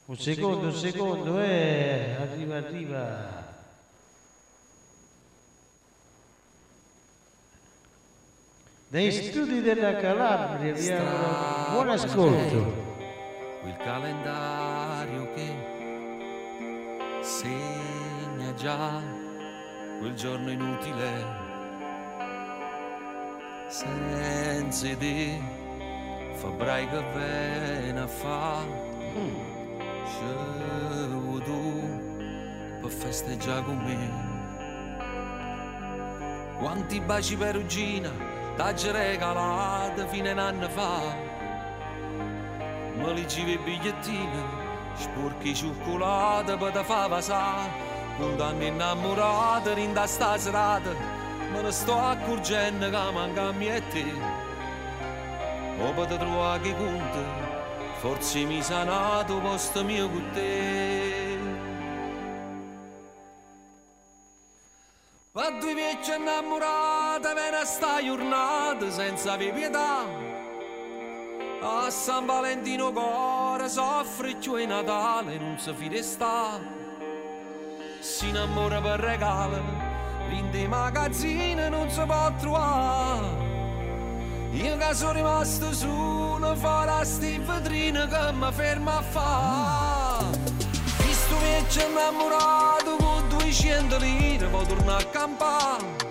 Un 0.05 0.17
secondo, 0.17 0.67
un 0.67 0.73
secondo, 0.73 1.39
eh, 1.39 2.15
arriva, 2.19 2.57
arriva. 2.57 3.51
Dai 8.87 9.11
studi 9.11 9.61
della 9.61 9.95
Calabria, 9.95 10.73
vi 10.73 10.91
auguro 10.91 11.71
buon 11.71 11.89
ascolto. 11.89 12.97
quel 13.61 13.77
calendario 13.77 15.33
che 15.33 15.55
segna 17.21 18.53
già 18.55 19.01
quel 19.99 20.13
giorno 20.13 20.51
inutile 20.51 21.41
senza 23.67 24.93
di 24.93 25.52
febbraio 26.43 26.89
che 26.89 27.03
viene 27.15 27.99
a 28.01 28.07
fa 28.07 28.59
scevo 30.05 31.39
tu 31.41 32.79
per 32.81 32.91
festeggiare 32.91 33.63
con 33.63 33.77
me 33.77 33.97
quanti 36.59 36.99
baci 36.99 37.37
perugina 37.37 38.11
t'hai 38.57 38.91
regalato 38.91 40.05
fino 40.07 40.27
a 40.27 40.31
un 40.33 40.39
anno 40.39 40.67
fa 40.67 41.31
ma 42.97 43.11
li 43.11 43.27
giri 43.27 43.53
i 43.53 43.57
bigliettini, 43.57 44.43
sporchi 44.95 45.55
cioccolata 45.55 46.55
per 46.57 46.71
te 46.71 46.83
fa 46.83 47.07
passare. 47.09 47.91
Quando 48.17 48.43
anni 48.43 48.67
innamorata, 48.67 49.71
in 49.71 49.93
da 49.93 50.05
sta 50.05 50.37
serata, 50.37 50.91
me 51.51 51.61
ne 51.61 51.71
sto 51.71 51.99
accorgendo 51.99 52.85
che 52.85 53.11
manca 53.11 53.47
a 53.47 53.51
me 53.51 53.75
e 53.75 53.87
te. 53.89 54.42
O 55.83 55.91
per 55.91 56.17
trovare 56.17 56.61
che 56.61 56.75
conta, 56.77 57.23
forse 57.99 58.45
mi 58.45 58.61
sa 58.63 58.83
nato 58.85 59.39
posto 59.39 59.83
mio 59.83 60.09
con 60.09 60.29
te. 60.31 61.37
Ma 65.33 65.49
due 65.59 65.73
vecchie 65.73 66.15
innamorate, 66.15 67.33
ve 67.33 67.49
ne 67.49 67.65
sta 67.65 68.01
giornata 68.01 68.91
senza 68.91 69.35
pietà. 69.35 70.05
A 71.61 71.89
San 71.89 72.25
Valentino 72.27 72.91
cuore 72.93 73.67
soffre 73.67 74.37
in 74.61 74.69
Natale 74.69 75.37
non 75.37 75.57
si 75.57 75.73
fide 75.73 76.01
sta. 76.01 76.59
Si 77.99 78.29
innamora 78.29 78.79
per 78.79 78.99
regalo, 78.99 79.57
in 80.29 80.49
dei 80.51 80.67
magazzini 80.67 81.67
non 81.67 81.89
si 81.89 82.01
può 82.05 82.31
trovare. 82.37 83.52
Io 84.53 84.77
che 84.77 84.93
sono 84.93 85.13
rimasto 85.13 85.73
solo 85.73 86.55
fuori 86.55 87.05
sti 87.05 87.39
vetrine 87.39 88.07
che 88.07 88.31
mi 88.33 88.51
ferma 88.51 88.97
a 88.97 89.01
fa. 89.01 90.23
Visto 90.97 91.37
che 91.39 91.63
ci 91.69 91.81
innamorato 91.83 92.95
con 92.97 93.29
200 93.29 93.97
lire, 93.97 94.45
poi 94.45 94.67
torno 94.67 94.95
a 94.95 95.03
campare. 95.11 96.01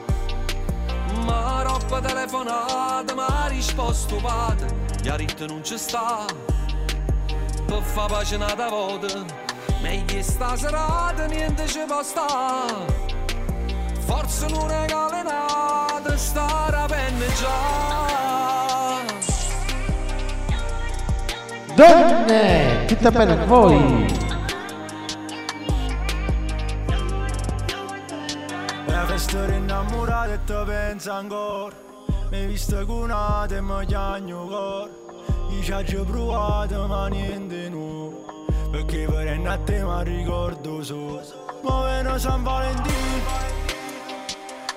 Ma 1.25 1.63
roba 1.63 2.01
telefonata, 2.01 3.15
ma 3.15 3.27
ha 3.27 3.47
risposto 3.47 4.17
padre, 4.17 4.67
detto 5.01 5.47
non 5.47 5.63
ci 5.63 5.79
sta. 5.79 6.25
Per 7.65 7.83
fa 7.83 8.07
pace 8.07 8.37
nata 8.39 8.69
volta, 8.69 9.25
meglio 9.83 10.21
sta 10.21 10.57
serata, 10.57 11.27
niente 11.27 11.69
ci 11.69 11.85
può 11.87 12.03
sta. 12.03 12.67
Forse 14.01 14.49
non 14.49 14.67
regala 14.67 15.23
nata, 15.23 16.17
sta 16.17 16.69
la 16.71 16.87
penna 16.89 17.27
già. 17.35 18.12
Donne, 21.75 22.85
tutta 22.87 23.11
per 23.11 23.47
voi. 23.47 24.05
E 28.87 29.07
restare 29.07 29.57
innamorato 29.57 30.33
e 30.33 30.45
te 30.45 30.63
pensa 30.67 31.15
ancora 31.15 31.75
Mi 32.31 32.37
hai 32.37 32.47
visto 32.47 32.85
con 32.85 33.03
una 33.03 33.45
te 33.49 33.63
mi 33.63 33.87
chiagno 33.87 34.47
cuore 34.47 34.91
Io 35.51 35.85
ci 35.85 35.97
ho 35.97 36.05
provato 36.05 36.87
ma 36.87 37.09
niente 37.09 37.69
nuovo 37.71 38.25
Perché 38.71 39.07
per 39.07 39.41
a 39.47 39.59
te 39.59 39.83
mi 39.83 40.05
ricordo 40.05 40.83
solo 40.83 41.23
Ma 41.63 41.85
viene 41.87 42.19
San 42.19 42.43
Valentino 42.43 43.51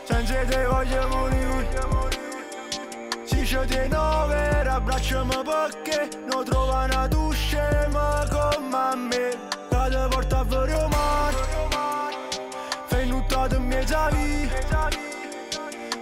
Senza 0.04 0.46
te 0.46 0.66
voglio 0.66 1.08
morire 1.10 1.46
Si 3.56 3.62
c'è 3.62 3.84
di 3.84 3.88
nove 3.88 4.68
abbracciami 4.68 5.42
perché? 5.46 6.10
Non 6.30 6.44
trova 6.44 6.84
una 6.84 7.08
dusce 7.08 7.88
ma 7.90 8.28
come 8.30 8.96
me. 8.96 9.30
Che 9.70 9.90
ti 9.90 10.08
porta 10.10 10.44
fuori 10.46 10.74
o 10.74 10.88
mare 10.90 11.36
Fai 12.88 13.08
nuttato 13.08 13.56
in 13.56 13.66
mezzo 13.66 13.96
a 13.96 14.10
vita 14.10 14.90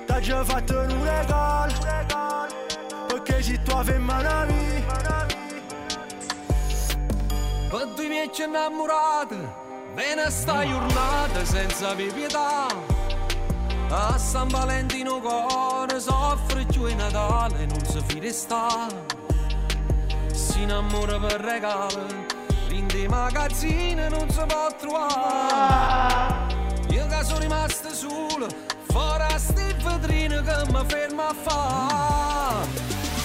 T'ha 0.08 0.20
già 0.20 0.44
fatto 0.44 0.80
un 0.80 1.04
regalo 1.04 1.74
Perché 3.08 3.44
se 3.44 3.62
tu 3.62 3.84
fai 3.84 3.98
una 3.98 4.46
vita 4.46 5.26
Per 7.70 7.88
due 7.96 8.08
miei 8.08 8.32
innamorati, 8.36 9.48
ve 9.94 10.16
ne 10.16 10.30
sta 10.32 10.66
giornata 10.66 11.46
senza 11.46 11.94
pietà. 11.94 12.93
A 13.96 14.18
San 14.18 14.48
Valentino 14.48 15.20
cuore 15.20 16.00
soffre 16.00 16.66
più 16.66 16.88
in 16.88 16.98
Natale, 16.98 17.68
non 17.68 17.86
si 17.86 18.02
fide 18.08 18.32
sta. 18.32 18.88
Si 20.32 20.64
innamora 20.64 21.20
per 21.20 21.40
regalo, 21.40 22.04
in 22.70 22.88
dei 22.88 23.08
magazzini 23.08 24.10
non 24.10 24.28
si 24.32 24.42
può 24.48 24.68
trovare. 24.80 26.56
Io 26.90 27.06
che 27.06 27.24
sono 27.24 27.38
rimasto 27.38 27.94
solo, 27.94 28.48
fuori 28.90 29.24
a 29.32 29.38
sti 29.38 29.76
vetrine 29.84 30.42
che 30.42 30.72
mi 30.72 30.84
ferma 30.88 31.28
a 31.28 31.34
fa. 31.36 32.66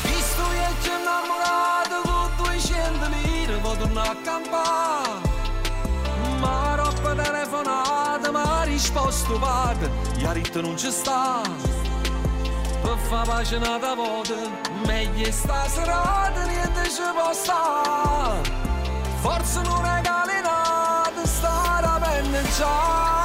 Visto 0.03 0.43
che 0.51 0.67
ci 0.83 0.91
innamorato 0.91 2.03
con 2.05 2.31
200 2.45 3.09
lire, 3.09 3.59
torno 3.63 4.01
a 4.03 4.17
campare. 4.23 5.37
Ma 6.41 6.75
roba 6.75 7.15
telefonata, 7.23 8.08
padre, 9.39 9.91
gli 10.17 10.25
ha 10.25 10.33
detto 10.33 10.61
non 10.61 10.77
ci 10.77 10.91
sta. 10.91 11.41
Per 12.83 12.99
fa 13.09 13.23
pace 13.23 13.59
nata 13.59 13.95
volta, 13.95 14.35
meglio 14.87 15.31
sta 15.33 15.69
serata, 15.69 16.45
niente 16.45 16.91
ci 16.91 17.03
può 17.15 17.33
sta. 17.33 18.41
Forse 19.21 19.61
non 19.63 19.83
regali 19.83 20.41
nata, 20.43 21.27
sta 21.27 21.79
la 21.81 22.01
penna 22.03 22.43
già. 22.57 23.17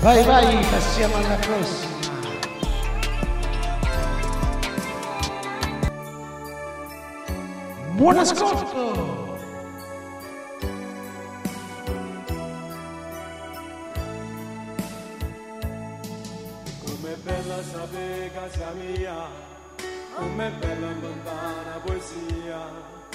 Vai, 0.00 0.22
vai, 0.24 0.64
passiamo 0.70 1.16
alla 1.16 1.34
prossima. 1.34 1.85
Buon 7.96 8.18
ascolto! 8.18 9.38
Com'è 16.84 17.16
bella 17.22 17.62
sapere 17.62 18.30
casa 18.34 18.72
mia, 18.72 19.28
com'è 20.14 20.50
bella 20.50 20.90
lontana 21.00 21.80
poesia. 21.86 22.60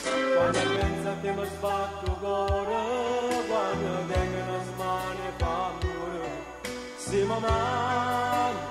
Quando 0.01 0.59
penso 0.59 1.09
a 1.09 1.13
te 1.21 1.31
mi 1.31 1.45
sbatto 1.45 2.11
cuore, 2.13 3.45
quando 3.47 4.13
tengo 4.13 4.37
una 4.47 4.63
smane 4.63 5.27
e 5.27 5.31
paura. 5.37 6.29
Se 6.97 7.17
mi 7.17 7.39
manco 7.39 8.70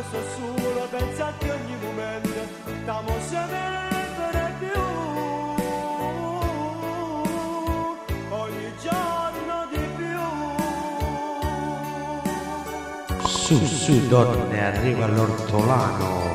Pure 0.00 0.02
quando 0.02 0.02
sto 0.02 0.20
solo 0.36 0.86
penso 0.90 1.24
a 1.24 1.32
te 1.38 1.50
ogni 1.50 1.76
momento 1.82 2.28
T'amo 2.86 3.12
sempre 3.28 4.54
più 4.58 4.80
Ogni 8.30 8.72
giorno 8.80 9.66
di 9.70 9.78
più 9.96 10.18
Su, 13.26 13.66
su, 13.66 14.06
donne, 14.08 14.64
arriva 14.64 15.06
l'ortolano. 15.06 16.29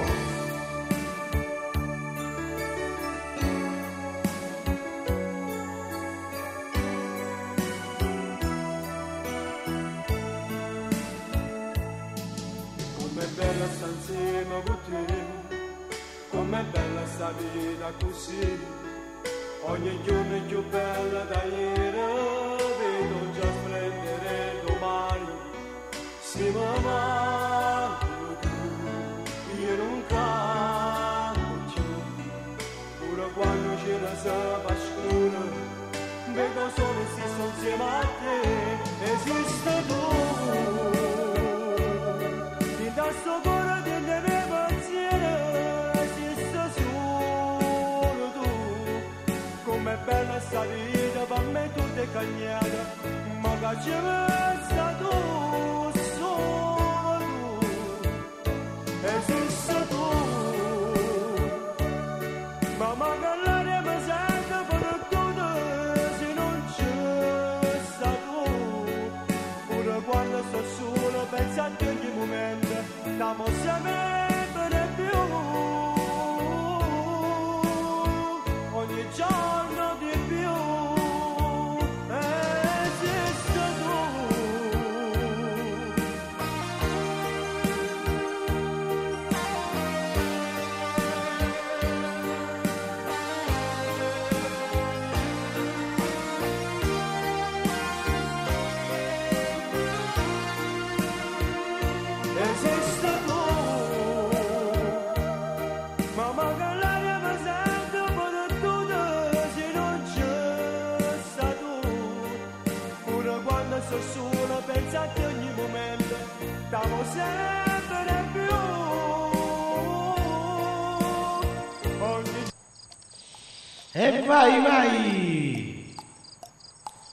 E 123.97 124.21
vai, 124.27 124.61
vai! 124.61 125.95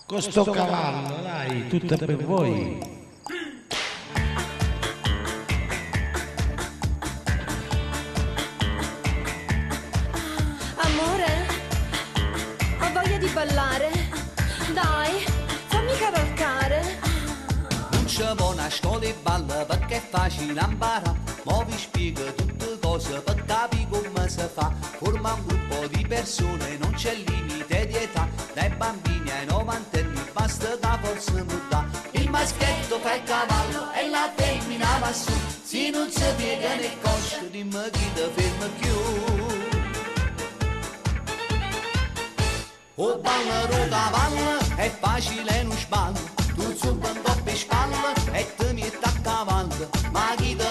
Con 0.04 0.20
sto 0.20 0.42
cavallo, 0.42 1.22
dai, 1.22 1.68
tutta 1.68 1.96
per 1.96 2.16
voi. 2.24 2.80
Amore, 10.74 11.46
ho 12.80 12.92
voglia 12.92 13.16
di 13.16 13.28
ballare. 13.28 13.90
Dai, 14.74 15.24
fammi 15.68 15.96
cavalcare. 15.96 16.98
Non 17.92 18.08
ci 18.08 18.24
vuole 18.36 18.54
una 18.54 18.68
scuola 18.68 19.04
e 19.04 19.14
balla 19.22 19.64
perché 19.66 19.98
è 19.98 20.02
facile 20.10 20.60
imparare. 20.60 21.16
Mo 21.44 21.64
vi 21.64 21.78
spiego 21.78 22.24
tutte 22.34 22.76
cose 22.80 23.20
per 23.20 23.44
capire 23.44 23.86
come 23.88 24.28
si 24.28 24.40
fa. 24.52 24.72
Forma 24.98 25.32
un 25.34 25.46
gruppo 25.46 25.86
di 25.86 25.91
persone, 26.12 26.76
non 26.76 26.92
c'è 26.92 27.14
limite 27.14 27.86
di 27.86 27.96
età. 27.96 28.28
Dai 28.52 28.68
bambini 28.76 29.30
ai 29.30 29.46
novantenni 29.46 30.20
basta 30.32 30.68
che 30.78 30.98
forza 31.00 31.32
muta. 31.32 31.86
Il 32.10 32.28
maschietto 32.28 32.98
fa 32.98 33.14
il 33.14 33.22
cavallo 33.22 33.92
e 33.92 34.08
la 34.10 34.30
femmina 34.36 34.98
va 35.00 35.12
su. 35.12 35.32
Se 35.62 35.90
non 35.90 36.10
si 36.10 36.24
piega 36.36 36.74
né 36.74 36.90
cosce, 37.00 37.50
dimmi 37.50 37.90
chi 37.92 38.06
ti 38.14 38.24
ferma 38.34 38.66
più. 38.78 38.96
O 42.94 43.18
balla 43.18 43.60
ro 43.70 43.88
cavallo 43.88 44.58
è 44.76 44.90
facile 45.00 45.62
non 45.62 45.76
sballa 45.78 46.20
Tu 46.54 46.76
zumba 46.76 47.08
un 47.08 47.22
po' 47.22 47.36
per 47.42 47.56
spalla 47.56 48.12
e 48.32 48.46
ti 48.54 48.72
metti 48.74 48.98
a 49.00 49.12
cavallo 49.22 49.88
Ma 50.10 50.34
chi 50.36 50.54
ti 50.54 50.64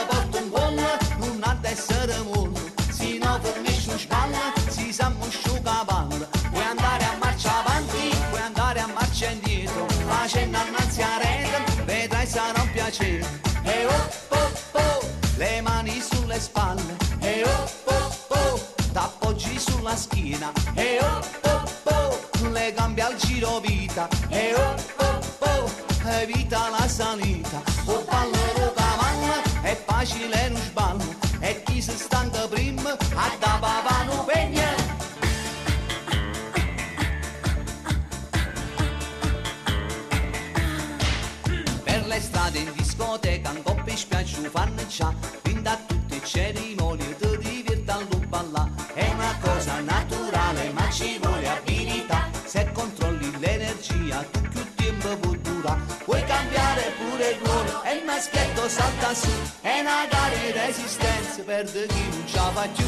maschietto 59.11 59.11
salta 59.11 59.13
su 59.13 59.29
È 59.61 59.79
una 59.79 60.05
gara 60.09 60.35
di 60.35 60.51
resistenza 60.51 61.41
per 61.43 61.65
chi 61.65 62.09
non 62.09 62.23
ce 62.25 62.35
la 62.35 62.51
fa 62.53 62.67
più 62.67 62.85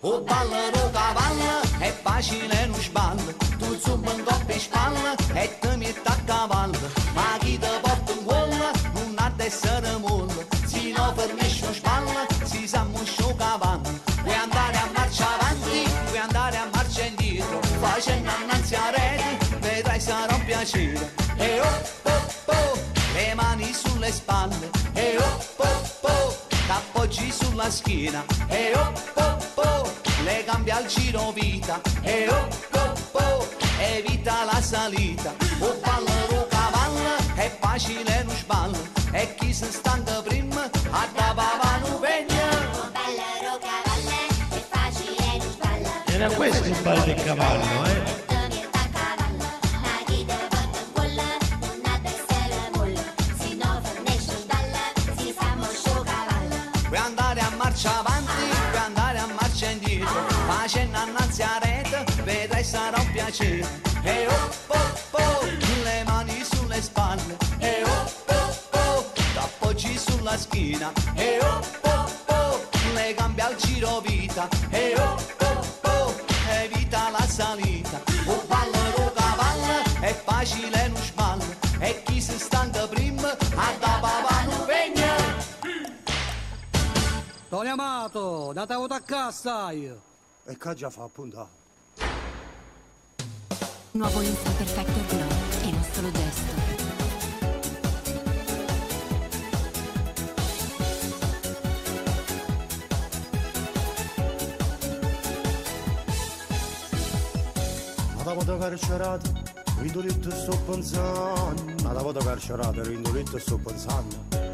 O 0.00 0.20
balla 0.22 0.70
ro 0.70 0.90
cavallo 0.90 1.60
è 1.78 1.92
facile 2.02 2.66
non 2.66 2.80
sballa 2.80 3.22
Tu 3.58 3.78
zumba 3.78 4.12
un 4.12 4.22
coppia 4.24 4.54
in 4.54 4.60
spalla 4.60 5.14
e 5.34 5.58
schiena 28.08 28.24
E 28.48 28.72
oh 28.74 28.92
oh 29.14 29.38
oh, 29.54 29.90
le 30.24 30.44
gambe 30.44 30.70
al 30.70 30.86
giro 30.86 31.32
vita. 31.32 31.80
E 32.02 32.28
oh 32.28 32.48
oh 32.72 32.92
oh, 33.12 33.48
evita 33.78 34.44
la 34.44 34.60
salita. 34.60 35.34
O 35.60 35.74
ballo 35.82 36.40
o 36.40 36.46
cavallo, 36.48 37.16
è 37.34 37.50
facile 37.60 38.22
non 38.24 38.36
sballa 38.36 38.78
E 39.12 39.34
chi 39.34 39.52
si 39.52 39.64
stanca 39.70 40.22
prima, 40.22 40.62
a 40.90 41.08
da 41.14 41.32
papà 41.34 41.78
non 41.82 42.00
vegna 42.00 42.48
Ballero 42.92 43.58
cavalle, 43.60 44.20
è 44.50 44.62
facile 44.70 45.38
non 45.38 45.50
sballa. 45.50 46.04
Era 46.06 46.28
questo 46.30 46.66
il 46.68 46.76
ballo 46.82 47.04
del 47.04 47.22
cavallo, 47.22 47.84
eh? 47.84 48.17
Marcia 57.88 57.98
avanti, 57.98 58.32
puoi 58.70 58.82
andare 58.84 59.18
a 59.18 59.26
marcia 59.26 59.70
indietro. 59.70 60.26
Facendo 60.46 60.98
annanzi 60.98 61.42
a 61.42 61.58
rete, 61.60 62.04
vedrai 62.22 62.64
sarà 62.64 63.00
un 63.00 63.10
piacere. 63.12 63.66
E 64.02 64.26
oh 64.26 64.32
oh, 64.32 64.67
Amato, 88.58 88.86
da 88.88 88.88
te 88.88 88.94
a 88.94 89.00
casa 89.06 89.30
stai! 89.30 89.96
E 90.44 90.56
che 90.56 90.74
già 90.74 90.90
fa 90.90 91.04
appunto? 91.04 91.48
Nuovo 93.92 94.20
Instant 94.20 94.56
Perfector 94.56 95.06
Glow 95.06 95.28
è 95.60 95.66
un 95.66 95.84
solo 95.92 96.10
gesto. 96.10 96.56
Ma 108.16 108.22
da 108.24 108.32
quando 108.32 108.58
carcerata, 108.58 109.30
rindolito 109.78 110.30
sto 110.32 110.58
pensando. 110.66 111.54
Ma 111.84 111.92
da 111.92 112.00
quando 112.00 112.24
carcerata, 112.24 112.82
rindolito 112.82 113.38
sto 113.38 113.56
pensando 113.58 114.47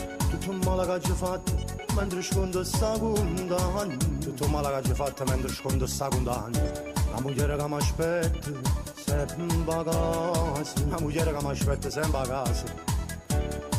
tutto 0.44 0.74
la 0.74 0.98
che 0.98 1.12
fatto 1.12 1.52
mentre 1.94 2.22
scondo 2.22 2.64
sta 2.64 2.98
condanna 2.98 3.96
tutto 4.20 4.46
male 4.48 4.80
che 4.82 4.94
fatto 4.94 5.24
mentre 5.24 5.48
scondo 5.50 5.86
sta 5.86 6.08
condanna 6.08 6.92
la 7.14 7.20
moglie 7.20 7.56
che 7.56 7.68
mi 7.68 7.76
aspetta 7.76 8.50
sempre 9.04 9.74
a 9.74 9.84
casa. 9.84 10.86
La 10.88 10.98
moglie 11.00 11.22
che 11.22 11.44
mi 11.44 11.50
aspetta 11.50 11.90
sempre 11.90 12.20
a 12.20 12.26
casa. 12.26 12.64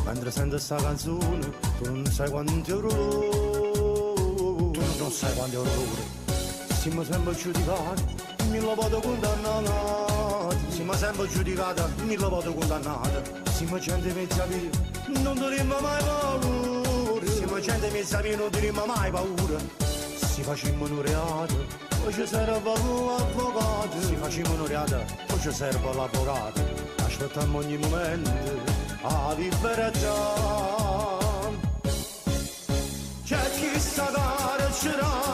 Mentre 0.04 0.30
sento 0.30 0.58
sta 0.58 0.76
canzone 0.76 1.52
tu 1.78 1.92
non 1.92 2.06
sai 2.06 2.30
quanti 2.30 2.72
orrori. 2.72 3.28
Non 4.98 5.10
sai 5.10 5.34
quanti 5.34 5.56
orrori. 5.56 6.02
Siamo 6.80 7.04
sempre 7.04 7.34
giudicati 7.34 8.14
mi 8.50 8.60
lo 8.60 8.74
vado 8.74 9.00
condannare. 9.00 10.05
Siamo 10.68 10.92
sempre 10.94 11.28
giudicati, 11.28 11.82
mille 12.04 12.28
volte 12.28 12.54
condannati. 12.54 13.30
Siamo 13.50 13.78
gente 13.78 14.12
mezza 14.12 14.44
via, 14.44 14.70
non 15.22 15.38
dovremmo 15.38 15.78
mai 15.80 16.02
paura. 16.02 17.26
Siamo 17.26 17.60
gente 17.60 17.90
mezza 17.90 18.20
via, 18.20 18.36
non 18.36 18.50
dovremmo 18.50 18.84
mai 18.86 19.10
paura. 19.10 19.58
Se 20.16 20.42
facciamo 20.42 20.84
un 20.84 21.02
reato, 21.02 21.66
poi 22.02 22.12
ci 22.12 22.26
serve 22.26 22.62
l'avvocato. 22.62 24.00
Se 24.00 24.14
facciamo 24.16 24.54
un 24.54 24.66
reato, 24.66 25.04
poi 25.26 25.40
ci 25.40 25.52
serve 25.52 25.94
l'avvocato. 25.94 26.60
Aspettiamo 27.04 27.58
ogni 27.58 27.78
momento 27.78 28.30
a 29.02 29.34
vivere 29.34 29.90
già. 29.92 31.24
C'è 33.24 33.50
chi 33.58 33.80
sa 33.80 34.10
dare, 34.10 34.72
ce 34.72 34.96
l'ha. 34.96 35.25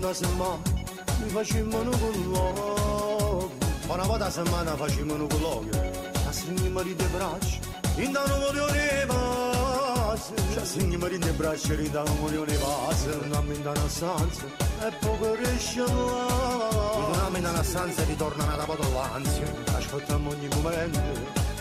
nasma 0.00 0.58
Mifashimanu 1.22 1.92
gullo 2.00 3.50
Panavada 3.86 4.30
semana 4.30 4.76
fashimanu 4.76 5.28
gullo 5.28 5.64
Nasini 6.24 6.68
mari 6.70 6.94
de 6.94 7.04
braccio 7.14 7.60
Indano 7.96 8.38
voglio 8.38 8.66
nevas 8.72 10.32
Nasini 10.56 10.96
mari 10.96 11.18
de 11.18 11.32
braccio 11.32 11.74
Indano 11.74 12.14
voglio 12.20 12.44
nevas 12.44 13.06
Una 13.24 13.40
mindana 13.42 13.88
sanza 13.88 14.46
E 14.80 14.90
poco 15.00 15.34
resciamo 15.34 17.08
Una 17.08 17.28
mindana 17.30 17.62
sanza 17.62 18.02
ritorna 18.04 18.44
nata 18.44 18.64
potolanzia 18.64 19.52
Ascoltiamo 19.76 20.30
ogni 20.30 20.48
momento 20.54 21.00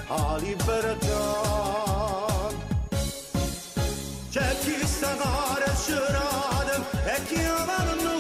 A 0.08 0.38
libertà 0.38 1.24
C'è 4.32 4.56
chi 4.62 4.86
sta 4.86 5.16
mare 5.16 5.66
e 5.66 5.74
c'è 5.86 6.00
radem 6.14 6.84
E 7.06 7.24
chi 7.26 7.44
avanno 7.44 8.19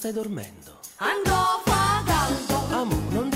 stai 0.00 0.12
dormendo? 0.12 0.80
Ando 0.96 1.60
vagando. 1.66 2.74
Amo, 2.74 2.96
non 3.10 3.29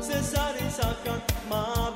Cesare 0.00 0.70
Sacan, 0.70 1.20
ma 1.48 1.93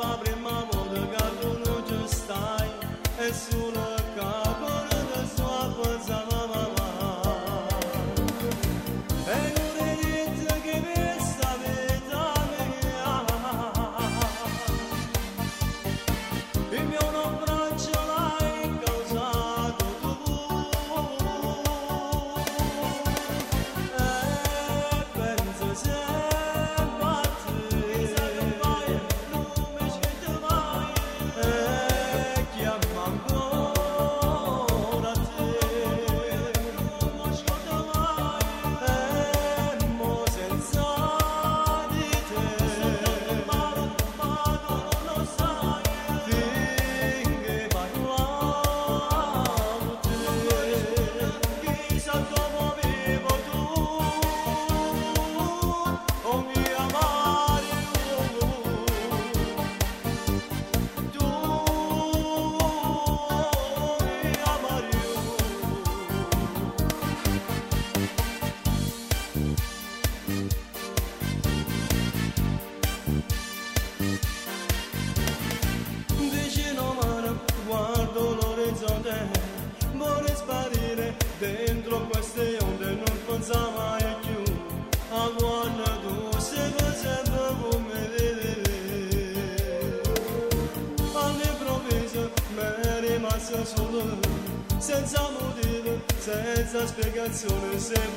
canzone 97.38 97.78
sei 97.78 98.07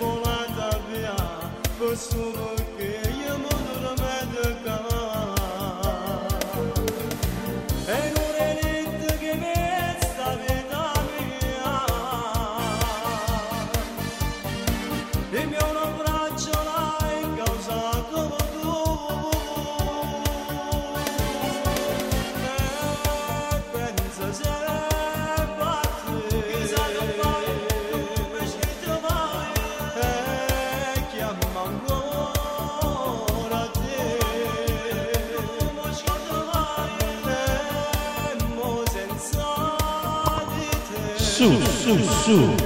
two. 42.31 42.60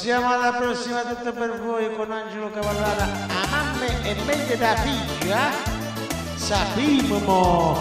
Passiamo 0.00 0.30
alla 0.30 0.54
prossima, 0.54 1.02
tutto 1.02 1.30
per 1.30 1.60
voi 1.60 1.94
con 1.94 2.10
Angelo 2.10 2.50
Cavallara. 2.50 3.04
A 3.04 3.46
mamme 3.50 4.02
e 4.08 4.14
mente 4.24 4.56
da 4.56 4.74
figlia, 4.76 5.50
eh? 5.50 6.38
sapimmo. 6.38 7.76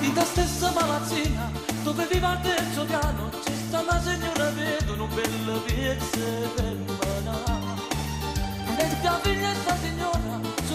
In 0.00 0.12
questa 0.12 0.24
stessa 0.24 0.72
palazzina, 0.72 1.52
dove 1.84 2.08
viva 2.10 2.30
al 2.30 2.40
terzo 2.40 2.84
piano, 2.84 3.30
ci 3.44 3.52
sta 3.54 3.84
la 3.84 4.00
signora 4.02 4.50
vedono 4.50 5.04
un 5.04 5.14
figlia 5.14 5.60
piezze 5.60 6.50
fermana. 6.56 7.42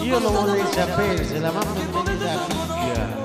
Io 0.00 0.18
lo 0.20 0.30
vorrei 0.30 0.64
sapere 0.72 1.22
se 1.22 1.38
la 1.38 1.50
mamma 1.50 1.74
è 1.74 1.84
mente 1.90 2.16
da 2.16 2.38
figlia. 2.48 3.19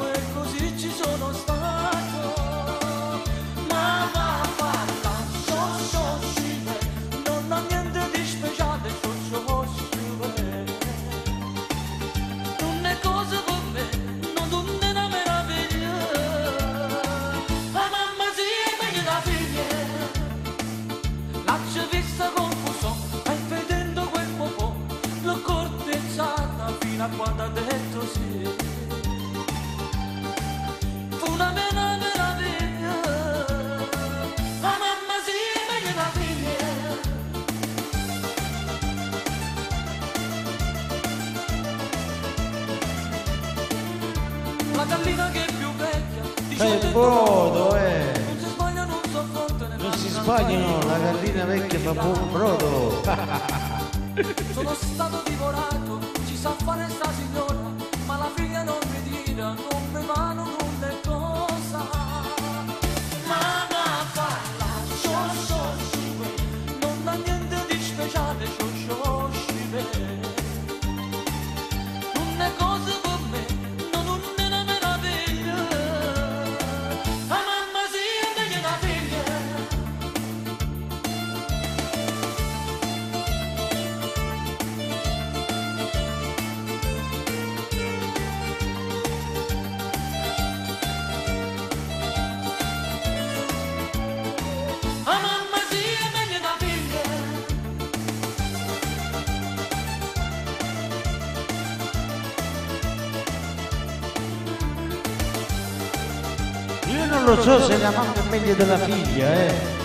non 107.35 107.43
so 107.43 107.65
se 107.65 107.77
la 107.77 107.91
mamma 107.91 108.13
è 108.13 108.29
meglio 108.29 108.53
della 108.55 108.77
figlia, 108.77 109.33
eh. 109.33 109.84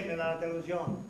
Dicendo 0.00 0.22
nella 0.22 0.36
televisione? 0.36 1.08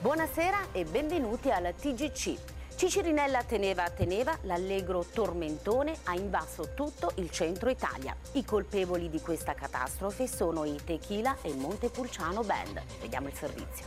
Buonasera 0.00 0.68
e 0.72 0.84
benvenuti 0.84 1.50
al 1.50 1.74
TGC. 1.74 2.57
Cicirinella 2.78 3.42
teneva 3.42 3.90
teneva, 3.90 4.38
l'allegro 4.42 5.04
tormentone 5.04 5.98
ha 6.04 6.14
invaso 6.14 6.74
tutto 6.74 7.10
il 7.16 7.28
centro 7.28 7.70
Italia. 7.70 8.14
I 8.34 8.44
colpevoli 8.44 9.10
di 9.10 9.20
questa 9.20 9.52
catastrofe 9.52 10.28
sono 10.28 10.62
i 10.62 10.78
Tequila 10.84 11.38
e 11.42 11.52
Montepulciano 11.54 12.44
Band. 12.44 12.80
Vediamo 13.00 13.26
il 13.26 13.34
servizio. 13.34 13.84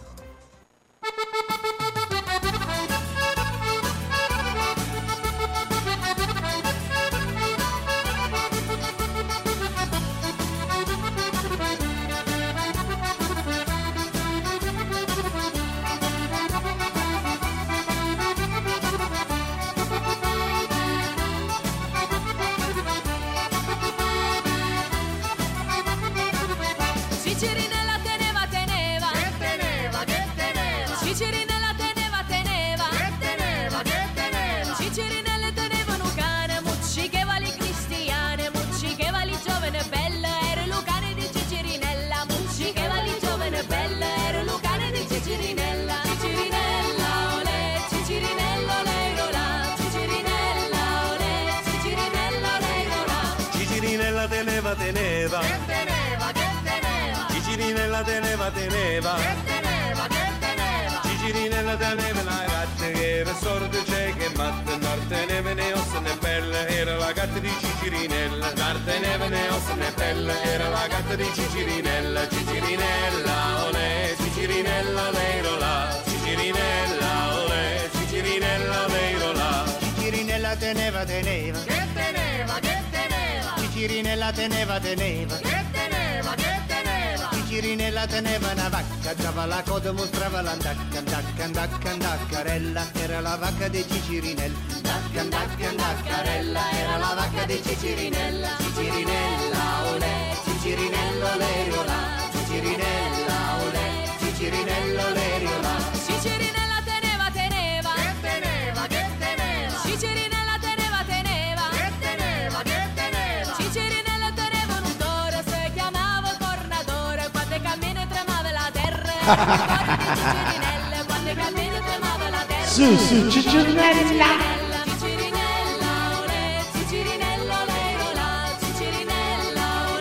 Teneva, 84.80 85.36
teneva. 85.36 85.36
Che 85.38 85.66
teneva, 85.72 86.36
che 86.36 86.62
teneva. 86.68 87.30
Cicirinella 87.32 88.08
teneva 88.08 88.52
una 88.52 88.70
vacca, 88.70 89.14
dava 89.16 89.46
la 89.46 89.62
coda, 89.64 89.92
mostrava 89.92 90.42
l'andacca, 90.42 90.98
andacca, 90.98 91.44
andacca, 91.44 91.90
andaccarella, 91.90 92.88
era 92.94 93.20
la 93.20 93.36
vacca 93.36 93.68
di 93.68 93.86
Cicirinella. 93.90 94.58
Andacca, 94.74 95.20
andacca, 95.20 95.68
andaccarella, 95.70 96.72
era 96.72 96.98
la 96.98 97.14
vacca 97.16 97.46
di 97.46 97.62
Cicirinella. 97.64 98.50
Cicirinella, 98.58 99.92
olè, 99.94 100.36
Cicirinella, 100.46 101.34
olè, 101.34 102.30
Cicirinella, 102.32 103.38
olè, 103.66 103.88
Cicirinella, 104.20 105.06
olè, 105.08 105.21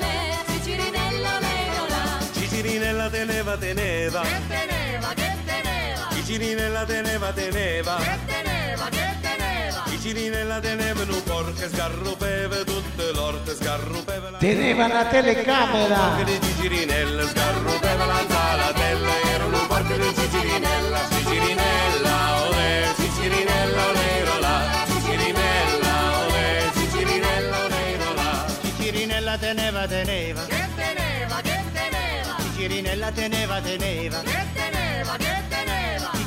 olè, 0.00 1.84
olà. 1.84 2.18
Cicirinella 2.32 3.10
teneva 3.10 3.56
teneva 3.56 4.22
Che 4.22 4.40
teneva, 4.48 5.08
che 5.14 5.36
teneva. 5.44 6.08
Cicirinella 6.14 6.84
teneva 6.84 7.32
teneva 7.32 7.96
Che 7.96 8.18
teneva, 8.26 8.84
che 8.88 8.96
teneva. 8.96 9.19
Cicirinella 10.00 10.60
teneva 10.60 11.02
un 11.02 11.22
porco 11.24 11.52
che 11.52 11.68
sgarrupeva 11.68 12.56
tutte 12.64 13.12
l'orte 13.12 13.54
sgarrupeva 13.54 14.30
la 14.30 14.38
Teneva 14.38 14.86
una 14.86 15.04
telecamera. 15.04 15.98
porca 15.98 16.22
di 16.22 16.40
Cicirinella 16.40 17.28
sgarrupeva 17.28 18.06
la 18.06 18.24
salatella 18.26 19.20
era 19.34 19.44
un 19.44 19.66
porco 19.68 19.92
di 19.92 20.14
Cicirinella 20.14 21.00
Cicirinella 21.10 22.46
olè 22.48 22.88
Cicirinella 22.96 23.86
olè 23.88 24.24
là 24.40 24.84
Cicirinella 24.86 26.16
olè 26.24 26.70
Cicirinella 26.72 27.58
olè 27.66 27.96
là 28.16 28.46
Cicirinella 28.72 29.36
teneva, 29.36 29.86
teneva. 29.86 30.46
Che 30.46 30.68
teneva, 30.76 31.40
che 31.42 31.62
teneva. 31.74 32.36
Cicirinella 32.40 33.10
teneva, 33.12 33.60
teneva. 33.60 34.20
Che 34.22 34.46
teneva, 34.54 35.16
che 35.18 35.42
teneva. 35.50 35.79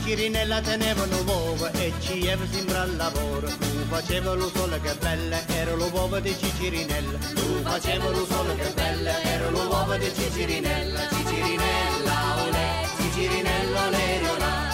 Cicirinella 0.05 0.59
teneva 0.59 1.03
un 1.03 1.23
uovo 1.25 1.71
e 1.71 1.93
ci 2.01 2.27
era 2.27 2.45
sempre 2.51 2.75
al 2.77 2.93
lavoro. 2.97 3.47
Lu 3.47 3.85
faceva 3.87 4.33
lo 4.33 4.51
sole 4.53 4.81
che 4.81 4.93
bella, 4.95 5.47
era 5.47 5.73
l'uovo 5.75 6.19
di 6.19 6.35
Cicirinella. 6.37 7.17
Lu 7.35 7.61
faceva 7.63 8.09
lo 8.09 8.25
sole 8.25 8.53
che 8.55 8.69
bella, 8.75 9.21
era 9.21 9.49
l'uovo 9.49 9.95
di 9.95 10.11
Cicirinella. 10.13 11.07
Cicirinella, 11.07 12.43
olè, 12.45 12.85
Cicirinella, 12.97 13.87
olè, 13.87 14.21
olà. 14.35 14.72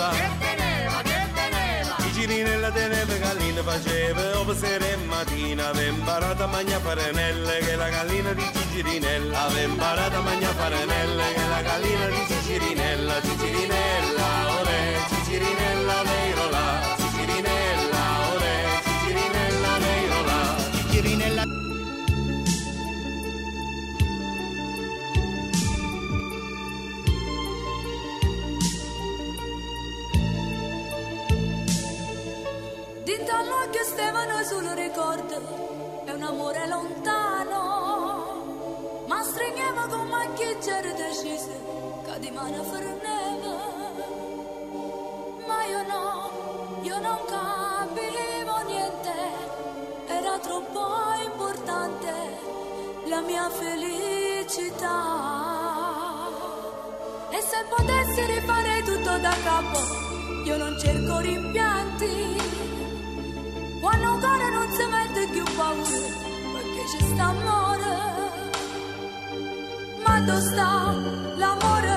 Teneva 0.00 0.10
Che 0.10 0.30
teneva, 0.38 1.02
che 1.02 1.28
teneva. 1.34 1.96
Cicirinella 2.00 2.70
teneva 2.70 3.14
gallina 3.16 3.62
faceva 3.62 4.22
dopo 4.32 4.54
sera 4.54 4.84
e 4.86 4.96
mattina 4.96 5.68
aveva 5.68 5.90
imparato 5.90 6.44
a 6.44 6.46
mangiare 6.46 6.82
farinelle 6.82 7.58
che 7.58 7.76
la 7.76 7.88
gallina 7.88 8.32
di 8.32 8.44
Cicirinella 8.52 9.40
aveva 9.44 9.72
imparato 9.72 10.16
a 10.16 10.20
mangiare 10.20 10.54
farinelle 10.54 11.32
che 11.34 11.46
la 11.48 11.62
gallina 11.62 12.06
di 12.06 12.22
Cicirinella 12.26 13.20
Cicirinella 13.20 14.60
olè 14.60 14.98
Cicirinella 15.08 16.02
lei 16.02 16.34
là 16.50 16.99
lontano 34.20 34.44
solo 34.44 34.74
ricordo 34.74 36.02
è 36.04 36.10
un 36.12 36.22
amore 36.22 36.66
lontano. 36.68 37.54
Ma 39.06 39.22
stringeva 39.22 39.86
con 39.86 40.06
macchie 40.08 40.58
decise 40.58 41.58
che 42.04 42.18
di 42.20 42.30
mano 42.30 42.62
forneva 42.62 43.78
ma 45.46 45.64
io 45.64 45.82
no 45.88 46.30
io 46.82 46.98
non 47.00 47.18
capivo 47.26 48.56
niente 48.66 49.12
era 50.06 50.38
troppo 50.38 50.86
importante 51.24 52.12
la 53.06 53.20
mia 53.20 53.48
felicità. 53.50 54.98
E 57.30 57.40
se 57.40 57.64
potessi 57.68 58.24
rifare 58.26 58.82
tutto 58.84 59.18
da 59.18 59.34
capo 59.42 59.78
io 60.44 60.56
non 60.56 60.78
cerco 60.78 61.18
rimpianti 61.18 61.69
d'amore, 67.20 67.96
ma 70.04 70.14
dove 70.26 70.40
sta 70.50 70.70
l'amore? 71.40 71.96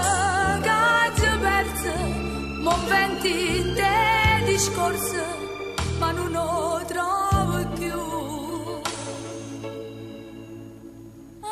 Che 0.66 0.82
ti 1.18 1.30
perse, 1.46 1.94
mon 2.66 2.82
te 3.76 4.44
discorse, 4.46 5.24
ma 6.00 6.10
non 6.12 6.30
lo 6.38 6.82
trovo 6.92 7.58
più. 7.80 8.00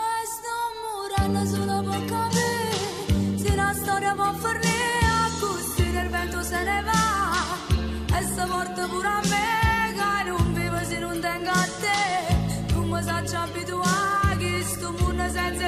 E 0.02 0.10
sto 0.34 0.58
murando 0.82 1.42
sulla 1.52 1.80
bocca 1.88 2.24
mia, 2.36 3.38
se 3.44 3.52
la 3.56 3.72
storia 3.82 4.14
può 4.20 4.32
farne 4.44 4.78
a 5.18 5.30
così 5.40 5.86
nel 5.98 6.10
vento 6.10 6.40
se 6.44 6.60
ne 6.70 6.80
va, 6.90 8.18
e 8.18 8.20
sta 8.32 8.46
morta 8.46 8.84
pure 8.88 9.11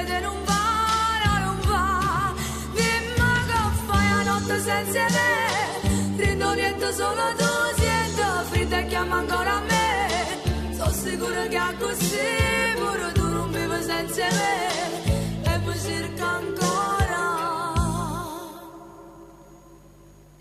se 0.02 0.20
non 0.20 0.38
va, 0.44 1.38
non 1.44 1.58
va. 1.66 2.34
Dimmi 2.72 3.30
che 3.48 3.60
fai 3.86 4.08
a 4.18 4.22
notte 4.24 4.60
senza 4.60 5.06
me. 5.16 6.16
Rindo 6.16 6.52
niente 6.54 6.92
solo 6.92 7.22
tu, 7.36 7.52
siento 7.80 8.24
fredda 8.50 8.78
e 8.78 8.86
chiama 8.86 9.16
ancora 9.18 9.60
me. 9.70 10.74
Sono 10.76 10.90
sicura 10.90 11.46
che 11.46 11.56
è 11.56 11.76
così, 11.78 12.28
pure 12.76 13.12
tu 13.12 13.28
non 13.28 13.50
vivi 13.52 13.82
senza 13.82 14.26
me. 14.38 15.52
E 15.52 15.58
mi 15.58 15.78
cerca 15.78 16.26
ancora. 16.42 17.22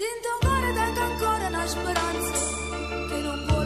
Dentro 0.02 0.32
ancora, 0.42 0.74
tanto 0.74 1.02
ancora 1.02 1.48
una 1.48 1.68
speranza 1.68 2.40
che 3.10 3.22
non 3.22 3.46
vuoi. 3.48 3.63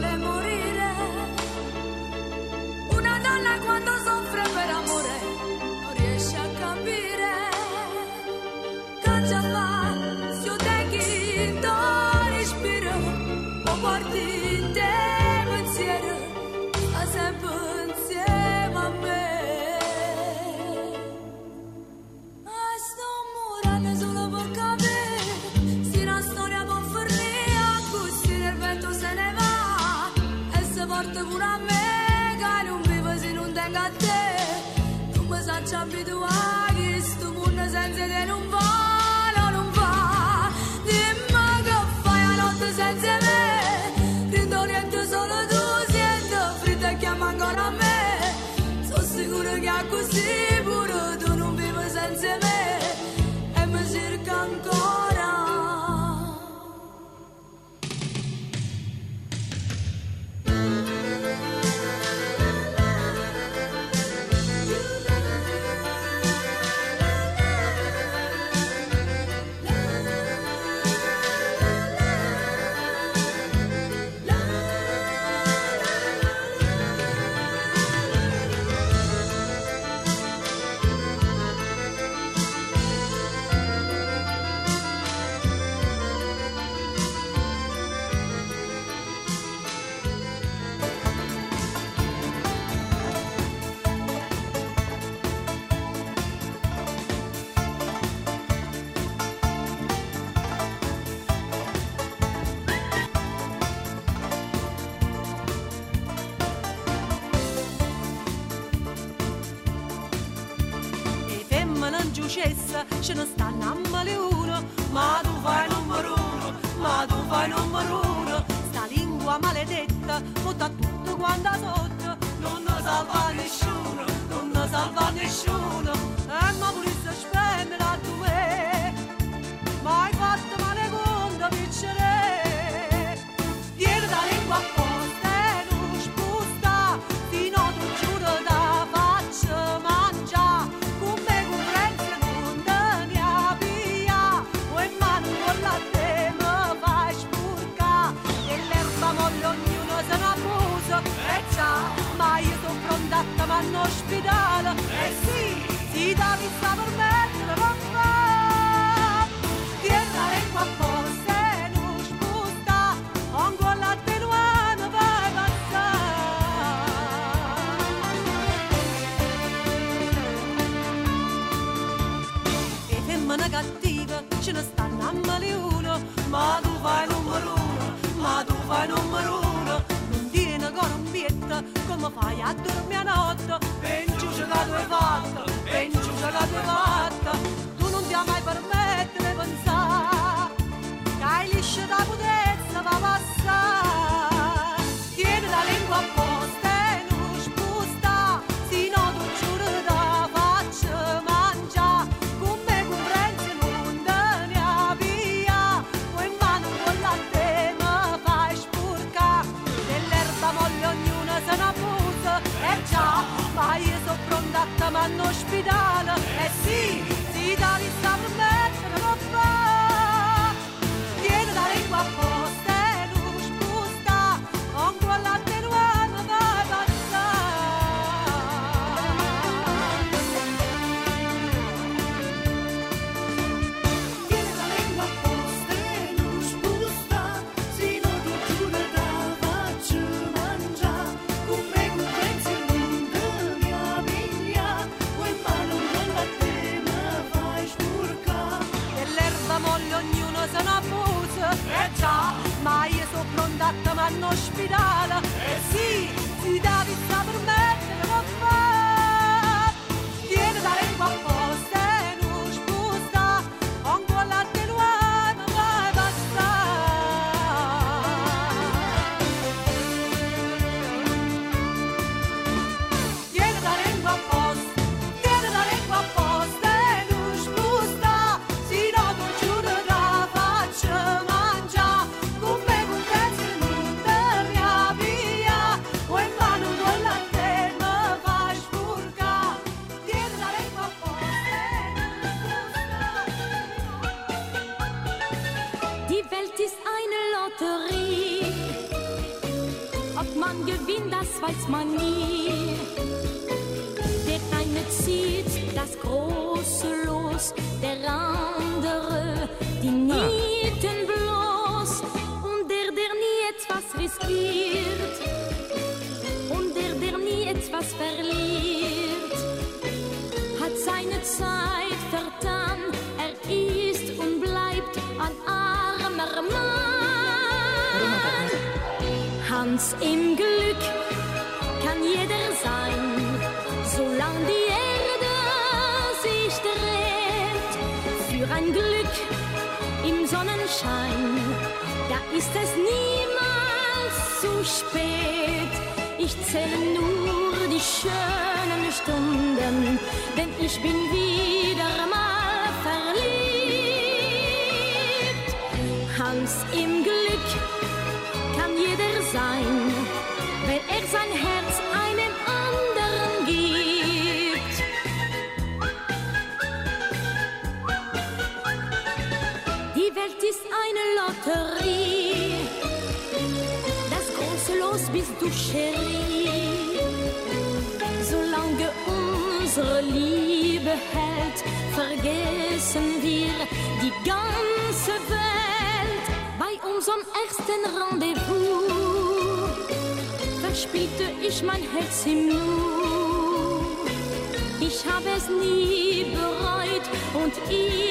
sera 112.78 112.84
ce 113.00 113.14
ne 113.14 113.24
stanno 113.24 113.64
a 113.64 113.88
male 113.90 114.16
uno. 114.16 114.62
Ma 114.90 115.20
tu 115.22 115.40
vai 115.40 115.68
numero 115.68 116.14
uno 116.14 116.52
ma 116.78 117.04
tu 117.06 117.16
vai 117.26 117.48
numero 117.48 118.00
uno. 118.18 118.44
Sta 118.70 118.86
lingua 118.88 119.38
maledetta 119.40 120.20
butta 120.42 120.68
tutto 120.68 121.16
quanto 121.16 121.50
sotto. 121.54 122.16
Non 122.40 122.62
ne 122.62 122.82
salva 122.82 123.30
nessuno 123.32 124.04
non 124.28 124.50
ne 124.50 124.68
salva 124.68 125.10
nessuno. 125.10 125.87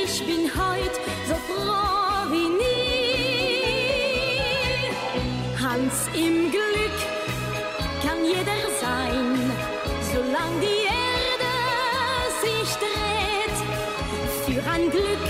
Ich 0.03 0.25
bin 0.25 0.43
heut 0.59 0.95
so 1.27 1.35
froh 1.47 2.31
wie 2.31 2.49
nie. 2.61 3.61
Hans 5.61 5.97
im 6.13 6.51
Glück 6.51 6.97
kann 8.03 8.19
jeder 8.25 8.61
sein, 8.81 9.27
solange 10.11 10.59
die 10.61 10.81
Erde 11.05 11.55
sich 12.43 12.69
dreht. 12.83 13.57
Für 14.45 14.61
ein 14.71 14.85
Glück 14.89 15.27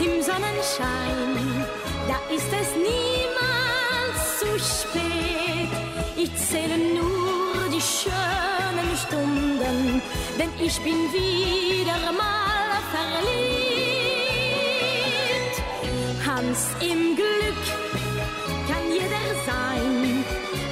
im 0.00 0.22
Sonnenschein, 0.22 1.66
da 2.08 2.16
ist 2.34 2.52
es 2.60 2.68
niemals 2.90 4.20
zu 4.40 4.50
spät. 4.72 5.72
Ich 6.16 6.32
zähle 6.36 6.78
nur 6.98 7.68
die 7.74 7.82
schönen 7.82 8.90
Stunden, 9.04 10.02
denn 10.38 10.50
ich 10.58 10.76
bin 10.80 10.98
wieder 11.12 12.12
mal 12.12 12.53
verliebt. 12.94 14.54
Hans 16.26 16.60
im 16.80 17.16
Glück 17.16 17.62
kann 18.68 18.84
jeder 18.92 19.26
sein, 19.50 20.24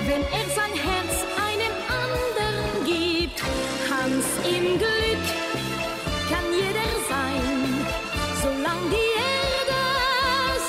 wenn 0.09 0.23
er 0.39 0.49
sein 0.59 0.74
Herz 0.86 1.15
einem 1.49 1.74
anderen 2.03 2.59
gibt. 2.93 3.39
Hans 3.90 4.27
im 4.57 4.65
Glück 4.78 5.24
kann 6.31 6.47
jeder 6.62 6.90
sein, 7.12 7.47
solange 8.43 8.86
die 8.97 9.11
Erde 9.35 9.82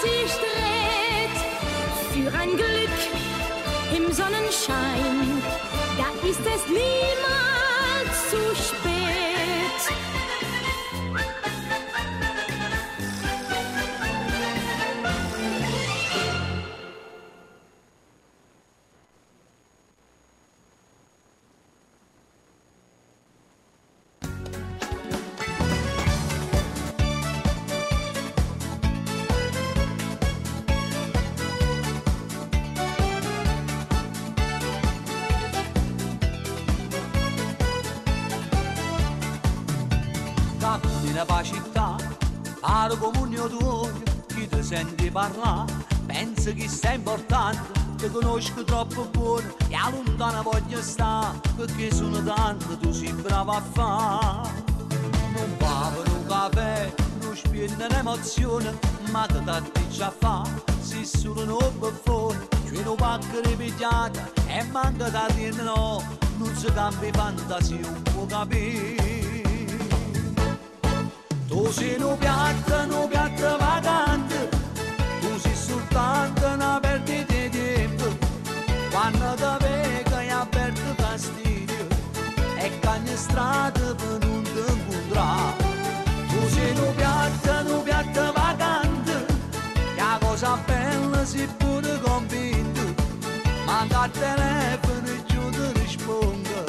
sich 0.04 0.32
dreht. 0.46 1.38
Für 2.14 2.30
ein 2.42 2.52
Glück 2.62 2.98
im 3.98 4.06
Sonnenschein, 4.12 5.18
da 6.00 6.08
ist 6.28 6.46
es 6.56 6.62
niemals 6.68 8.16
zu 8.32 8.42
spät. 8.56 8.83
Troppo 48.86 49.06
buono, 49.18 49.54
e 49.70 49.76
a 49.76 49.90
lontana 49.90 50.42
voglio 50.42 50.82
stare, 50.82 51.40
perché 51.56 51.94
sono 51.94 52.22
tanto, 52.24 52.78
tu 52.78 52.92
sei 52.92 53.14
bravo 53.14 53.52
a 53.52 53.62
fare. 53.62 54.64
Non 55.34 55.58
bevo 55.58 56.04
un 56.18 56.26
caffè, 56.28 56.94
non 57.22 57.36
spende 57.36 57.86
un'emozione, 57.86 58.78
ma 59.12 59.26
che 59.26 59.44
tanti 59.44 59.90
già 59.90 60.14
fa, 60.18 60.44
se 60.82 61.06
solo 61.06 61.44
un 61.44 61.80
buffone, 61.80 62.48
c'è 62.70 62.86
un 62.86 62.96
pacco 62.96 63.40
ripigliata, 63.44 64.30
e 64.48 64.64
manca 64.72 65.10
da 65.10 65.28
dire 65.34 65.64
no, 65.64 66.04
non 66.38 66.56
si 66.56 66.72
cambia 66.74 67.12
fantasia, 67.14 67.78
un 67.78 68.02
po' 68.14 68.26
capire. 68.26 69.12
Tu 71.48 71.72
sei 71.72 72.02
un 72.02 72.18
piatto, 72.18 72.76
un 72.96 73.08
piatto 73.08 73.58
vacante, 73.58 74.50
tu 75.22 75.40
sei 75.40 75.56
soltanto 75.56 76.48
una. 76.48 76.63
Quando 79.04 79.34
ti 79.36 79.66
vega 79.66 80.22
e 80.22 80.30
avverto 80.30 80.94
fastidio, 80.96 81.88
e 82.58 82.80
cagna 82.80 83.18
strada 83.18 83.94
per 83.96 84.18
non 84.26 84.42
ti 84.44 84.64
incontrare. 84.76 85.64
Tu 86.30 86.48
sei 86.48 86.78
un 86.78 86.96
piatto, 86.96 87.76
un 87.76 87.84
piatto 87.84 88.32
vacante, 88.32 89.26
che 89.96 90.02
la 90.02 90.18
cosa 90.22 90.58
bella 90.66 91.26
si 91.26 91.46
pure 91.58 92.00
convinto. 92.00 92.82
Manca 93.66 94.04
al 94.04 94.12
telefono 94.12 95.08
e 95.08 95.24
giù 95.26 95.50
ti 95.50 95.82
rispondo, 95.82 96.64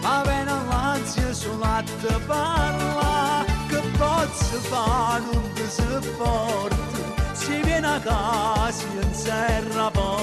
ma 0.00 0.22
viene 0.22 0.52
l'ansia 0.70 1.34
sulla 1.34 1.82
te 2.00 2.18
parla 2.26 3.44
che 3.68 3.80
posso 3.98 4.58
fare 4.70 5.22
non 5.32 5.52
ti 5.52 5.64
sopporto 5.68 6.88
si 7.34 7.60
viene 7.62 7.86
a 7.86 8.00
casa 8.00 8.84
in 9.00 9.14
serra 9.14 9.90
porto 9.90 10.17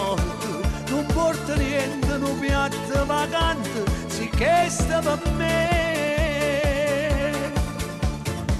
porta 1.26 1.56
niente, 1.56 2.14
un 2.14 2.40
piatto 2.40 3.06
vacante, 3.06 3.84
si 4.08 4.30
che 4.30 4.68
sta 4.70 5.00
per 5.00 5.20
me. 5.32 5.54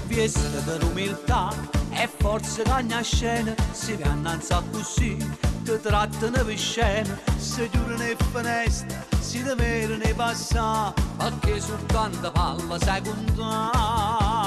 Fiesta 0.08 0.60
dell'umiltà 0.64 1.52
e 1.90 2.08
forse 2.18 2.62
cagna 2.64 3.00
scena, 3.02 3.54
si 3.70 3.94
viannanza 3.94 4.60
così, 4.72 5.16
ti 5.62 5.80
trattano 5.80 6.44
per 6.44 6.58
scena, 6.58 7.16
si 7.36 7.68
chiudono 7.70 7.98
le 7.98 8.16
finestre, 8.32 9.06
si 9.20 9.44
devono 9.44 10.14
passare, 10.16 10.92
perché 11.18 11.60
su 11.60 11.76
tanta 11.86 12.32
palla 12.32 12.78
sai 12.80 13.00
contare. 13.02 14.44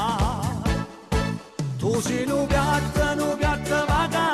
Tu 1.78 2.02
sei 2.02 2.30
un 2.30 2.46
piatto, 2.48 3.24
un 3.24 3.38
piatto 3.38 3.86
vacante, 3.88 4.29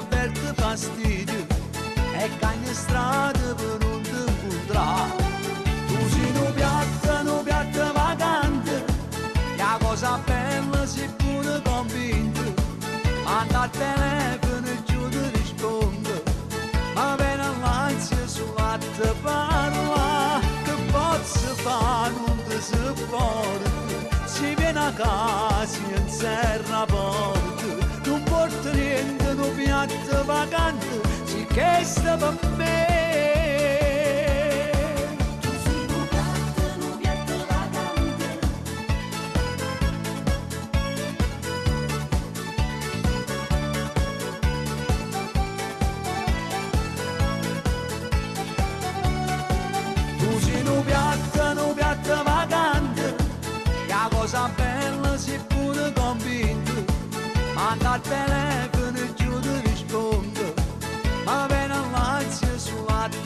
avverti 0.00 0.40
fastidio, 0.54 1.46
e 2.16 2.30
cagna 2.38 2.72
strada 2.72 3.54
per 3.54 3.76
non 3.80 4.00
ti 4.02 4.10
incontrare. 4.10 5.28
Tu 5.88 6.08
sei 6.08 6.32
un 6.34 6.52
piatto, 6.54 7.32
un 7.36 7.42
piatto 7.44 7.92
vacante, 7.92 8.84
la 9.56 9.78
cosa 9.82 10.18
bella 10.24 10.86
si 10.86 11.06
pure 11.18 11.60
convinto, 11.62 12.42
manda 13.24 13.60
al 13.62 13.70
telefono 13.70 14.66
e 14.66 14.82
giù 14.84 15.08
ti 15.08 15.22
rispondo, 15.34 16.22
ma 16.94 17.14
bene 17.16 17.46
l'ansia 17.60 18.26
sulla 18.26 18.78
te 18.96 19.14
parla, 19.22 20.40
che 20.64 20.74
posso 20.90 21.54
fare 21.64 22.14
non 22.26 22.38
ti 22.48 22.58
sopporto, 22.60 23.70
si 24.24 24.54
viene 24.54 24.78
a 24.78 24.92
casa 24.92 25.78
e 25.94 26.00
inserra 26.00 26.84
porta, 26.86 27.66
non 28.04 28.22
porta 28.24 28.72
niente, 28.72 29.19
un 29.80 29.86
piatto 29.86 30.24
vacante, 30.24 31.00
si 31.24 31.46
che 31.46 31.80
sta 31.84 32.16
per 32.16 32.36
me. 32.56 32.88
Tu 50.18 50.40
sei 50.40 50.66
un 50.66 50.84
piatto, 50.84 51.66
un 51.66 51.74
piatto 51.74 52.22
vacante, 52.22 53.16
la 53.88 54.08
cosa 54.10 54.50
bella 54.56 55.16
si 55.16 55.38
pure 55.48 55.92
convinto, 55.94 56.84
manda 57.54 57.92
al 57.92 58.00
telefono 58.02 58.79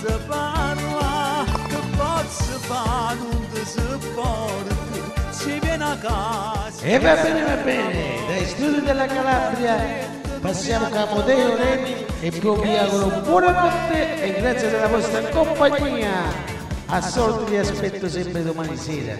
sulla 0.04 0.18
te 0.18 0.18
parla, 0.26 1.44
che 1.68 1.76
posso 1.96 2.58
fare 2.60 3.16
non 3.16 3.46
ti 3.52 3.64
sopporto, 3.64 5.12
si 5.30 5.58
viene 5.60 5.84
a 5.84 5.96
casa. 5.96 6.84
E 6.84 6.98
va 6.98 7.14
bene, 7.14 7.42
va 7.42 7.62
bene, 7.62 8.26
dai 8.26 8.44
studi 8.46 8.80
della 8.82 9.06
Calabria 9.06 10.12
passiamo 10.40 10.86
a 10.86 10.88
Capodeo 10.90 11.56
Reni 11.56 12.04
e 12.20 12.30
vi 12.30 12.46
auguro 12.46 13.20
buonanotte 13.20 14.22
e 14.22 14.40
grazie 14.40 14.70
della 14.70 14.88
vostra 14.88 15.20
compagnia. 15.30 16.52
A 16.86 17.00
soldi 17.00 17.52
vi 17.52 17.56
aspetto 17.56 18.08
sempre 18.10 18.42
domani 18.42 18.76
sera. 18.76 19.16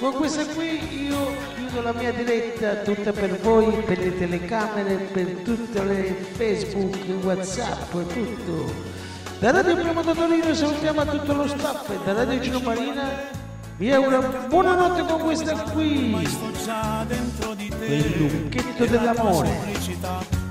Con 0.00 0.14
questa 0.14 0.44
qui 0.46 1.06
io 1.06 1.32
chiudo 1.54 1.82
la 1.82 1.92
mia 1.92 2.12
diretta 2.12 2.74
tutta 2.82 3.12
per 3.12 3.38
voi, 3.38 3.82
per 3.82 3.98
le 3.98 4.18
telecamere, 4.18 4.94
per 4.94 5.26
tutte 5.44 5.84
le 5.84 6.16
Facebook, 6.36 6.96
Whatsapp, 7.22 7.90
tutto. 7.90 8.97
Da 9.40 9.52
Radio 9.52 9.76
Primo 9.76 10.02
Torino 10.02 10.52
salutiamo 10.52 11.00
a 11.00 11.04
tutto 11.06 11.32
lo 11.32 11.46
staff 11.46 11.88
e 11.90 11.98
da 12.04 12.12
Radio 12.12 12.40
Gino 12.40 12.58
Marina 12.58 13.08
vi 13.76 13.92
auguro 13.92 14.46
buonanotte 14.48 15.04
con 15.04 15.20
questa 15.20 15.52
qui. 15.70 16.12
Il 17.86 18.14
lucchetto 18.18 18.84
dell'amore. 18.84 19.48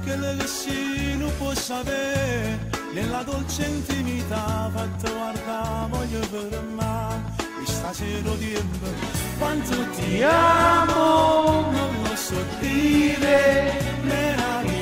che 0.05 0.15
nessuno 0.15 1.27
può 1.37 1.53
sapere 1.53 2.69
nella 2.93 3.23
dolce 3.23 3.65
intimità 3.65 4.71
fatto 4.73 5.11
guarda 5.13 5.87
voglio 5.89 6.19
per 6.31 6.61
me 6.73 7.33
questa 7.57 7.91
sera 7.91 8.31
tempo 8.39 8.87
quanto 9.37 9.75
ti 9.97 10.23
amo 10.23 11.71
non 11.71 12.03
lo 12.03 12.15
so 12.15 12.35
dire 12.61 13.73
meravigliosa 14.03 14.76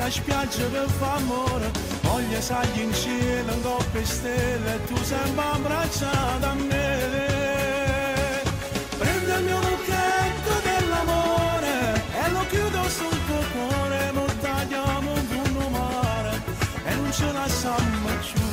la 0.00 0.10
spiaggia 0.10 0.66
che 0.70 0.86
fa 0.98 1.14
amore 1.16 1.70
voglio 2.00 2.40
sagli 2.40 2.80
in 2.80 2.92
cielo 2.94 3.52
in 3.52 3.62
coppe 3.62 4.02
stelle 4.04 4.82
tu 4.86 4.96
sempre 4.96 5.44
abbracciata 5.44 6.50
a 6.50 6.54
me 6.54 6.88
Prendo 8.98 9.34
il 9.38 9.44
mio 9.44 9.60
lucchetto 9.60 10.52
dell'amore 10.68 12.02
e 12.22 12.30
lo 12.30 12.46
chiudo 12.48 12.82
sul 12.88 13.18
tuo 13.26 13.42
cuore, 13.52 14.10
lo 14.12 14.26
tagliamo 14.40 15.12
un 15.12 15.70
mare 15.70 16.42
e 16.84 16.94
non 16.94 17.12
ce 17.12 17.32
la 17.32 17.48
siamo 17.48 18.08
più. 18.20 18.49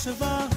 Volesse 0.00 0.12
fa 0.12 0.48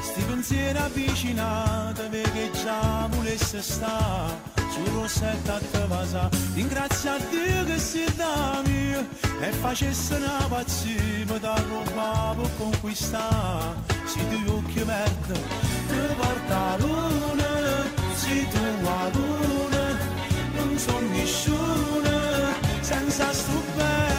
sti 0.00 0.22
pensieri 0.22 0.78
avvicinati 0.78 2.02
perché 2.10 2.50
già 2.50 3.06
volesse 3.10 3.62
sta 3.62 4.40
sul 4.70 4.86
rossetto 4.94 5.52
a 5.52 5.58
te 5.70 5.86
vasa 5.86 6.28
ringrazia 6.54 7.14
a 7.14 7.18
Dio 7.18 7.64
che 7.64 7.78
si 7.78 8.04
da 8.16 8.60
mio 8.66 9.06
e 9.40 9.52
facesse 9.52 10.14
una 10.16 10.46
pazzia 10.48 11.38
da 11.38 11.54
roba 11.68 12.34
per 12.36 12.50
conquistare. 12.58 13.74
Si 14.04 14.18
tu 14.28 14.50
occhi 14.50 14.82
verdi 14.82 15.40
ti 15.88 16.14
porta 16.16 16.76
luna 16.78 17.50
si 18.16 18.48
tu 18.48 18.60
la 18.82 19.10
luna 19.12 19.98
non 20.56 20.78
so 20.78 20.98
nessuno 21.00 22.10
senza 22.80 23.32
sto 23.32 24.11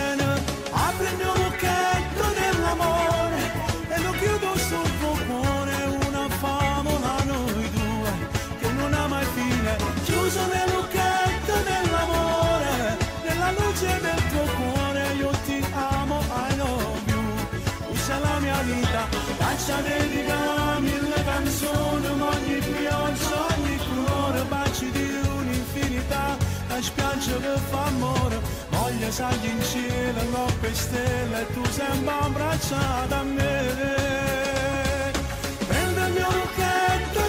lascia 19.65 19.81
dedica 19.81 20.79
mille 20.79 21.23
canzoni 21.23 22.07
ogni 22.07 22.59
pioggia 22.59 23.45
ogni 23.55 23.77
colore 23.87 24.43
baci 24.49 24.91
di 24.91 25.19
un'infinità 25.37 26.37
la 26.67 26.81
spiaggia 26.81 27.37
che 27.37 27.57
fa 27.69 27.85
amore 27.85 28.39
voglia 28.69 29.09
sagli 29.09 29.47
in 29.47 29.61
cielo 29.63 30.21
coppe 30.31 30.73
stelle 30.73 31.47
tu 31.53 31.63
sempre 31.69 32.13
abbracciata 32.13 33.19
a 33.19 33.23
me 33.23 35.11
prendo 35.67 36.05
il 36.07 36.11
mio 36.11 36.29
lucchetto 36.31 37.21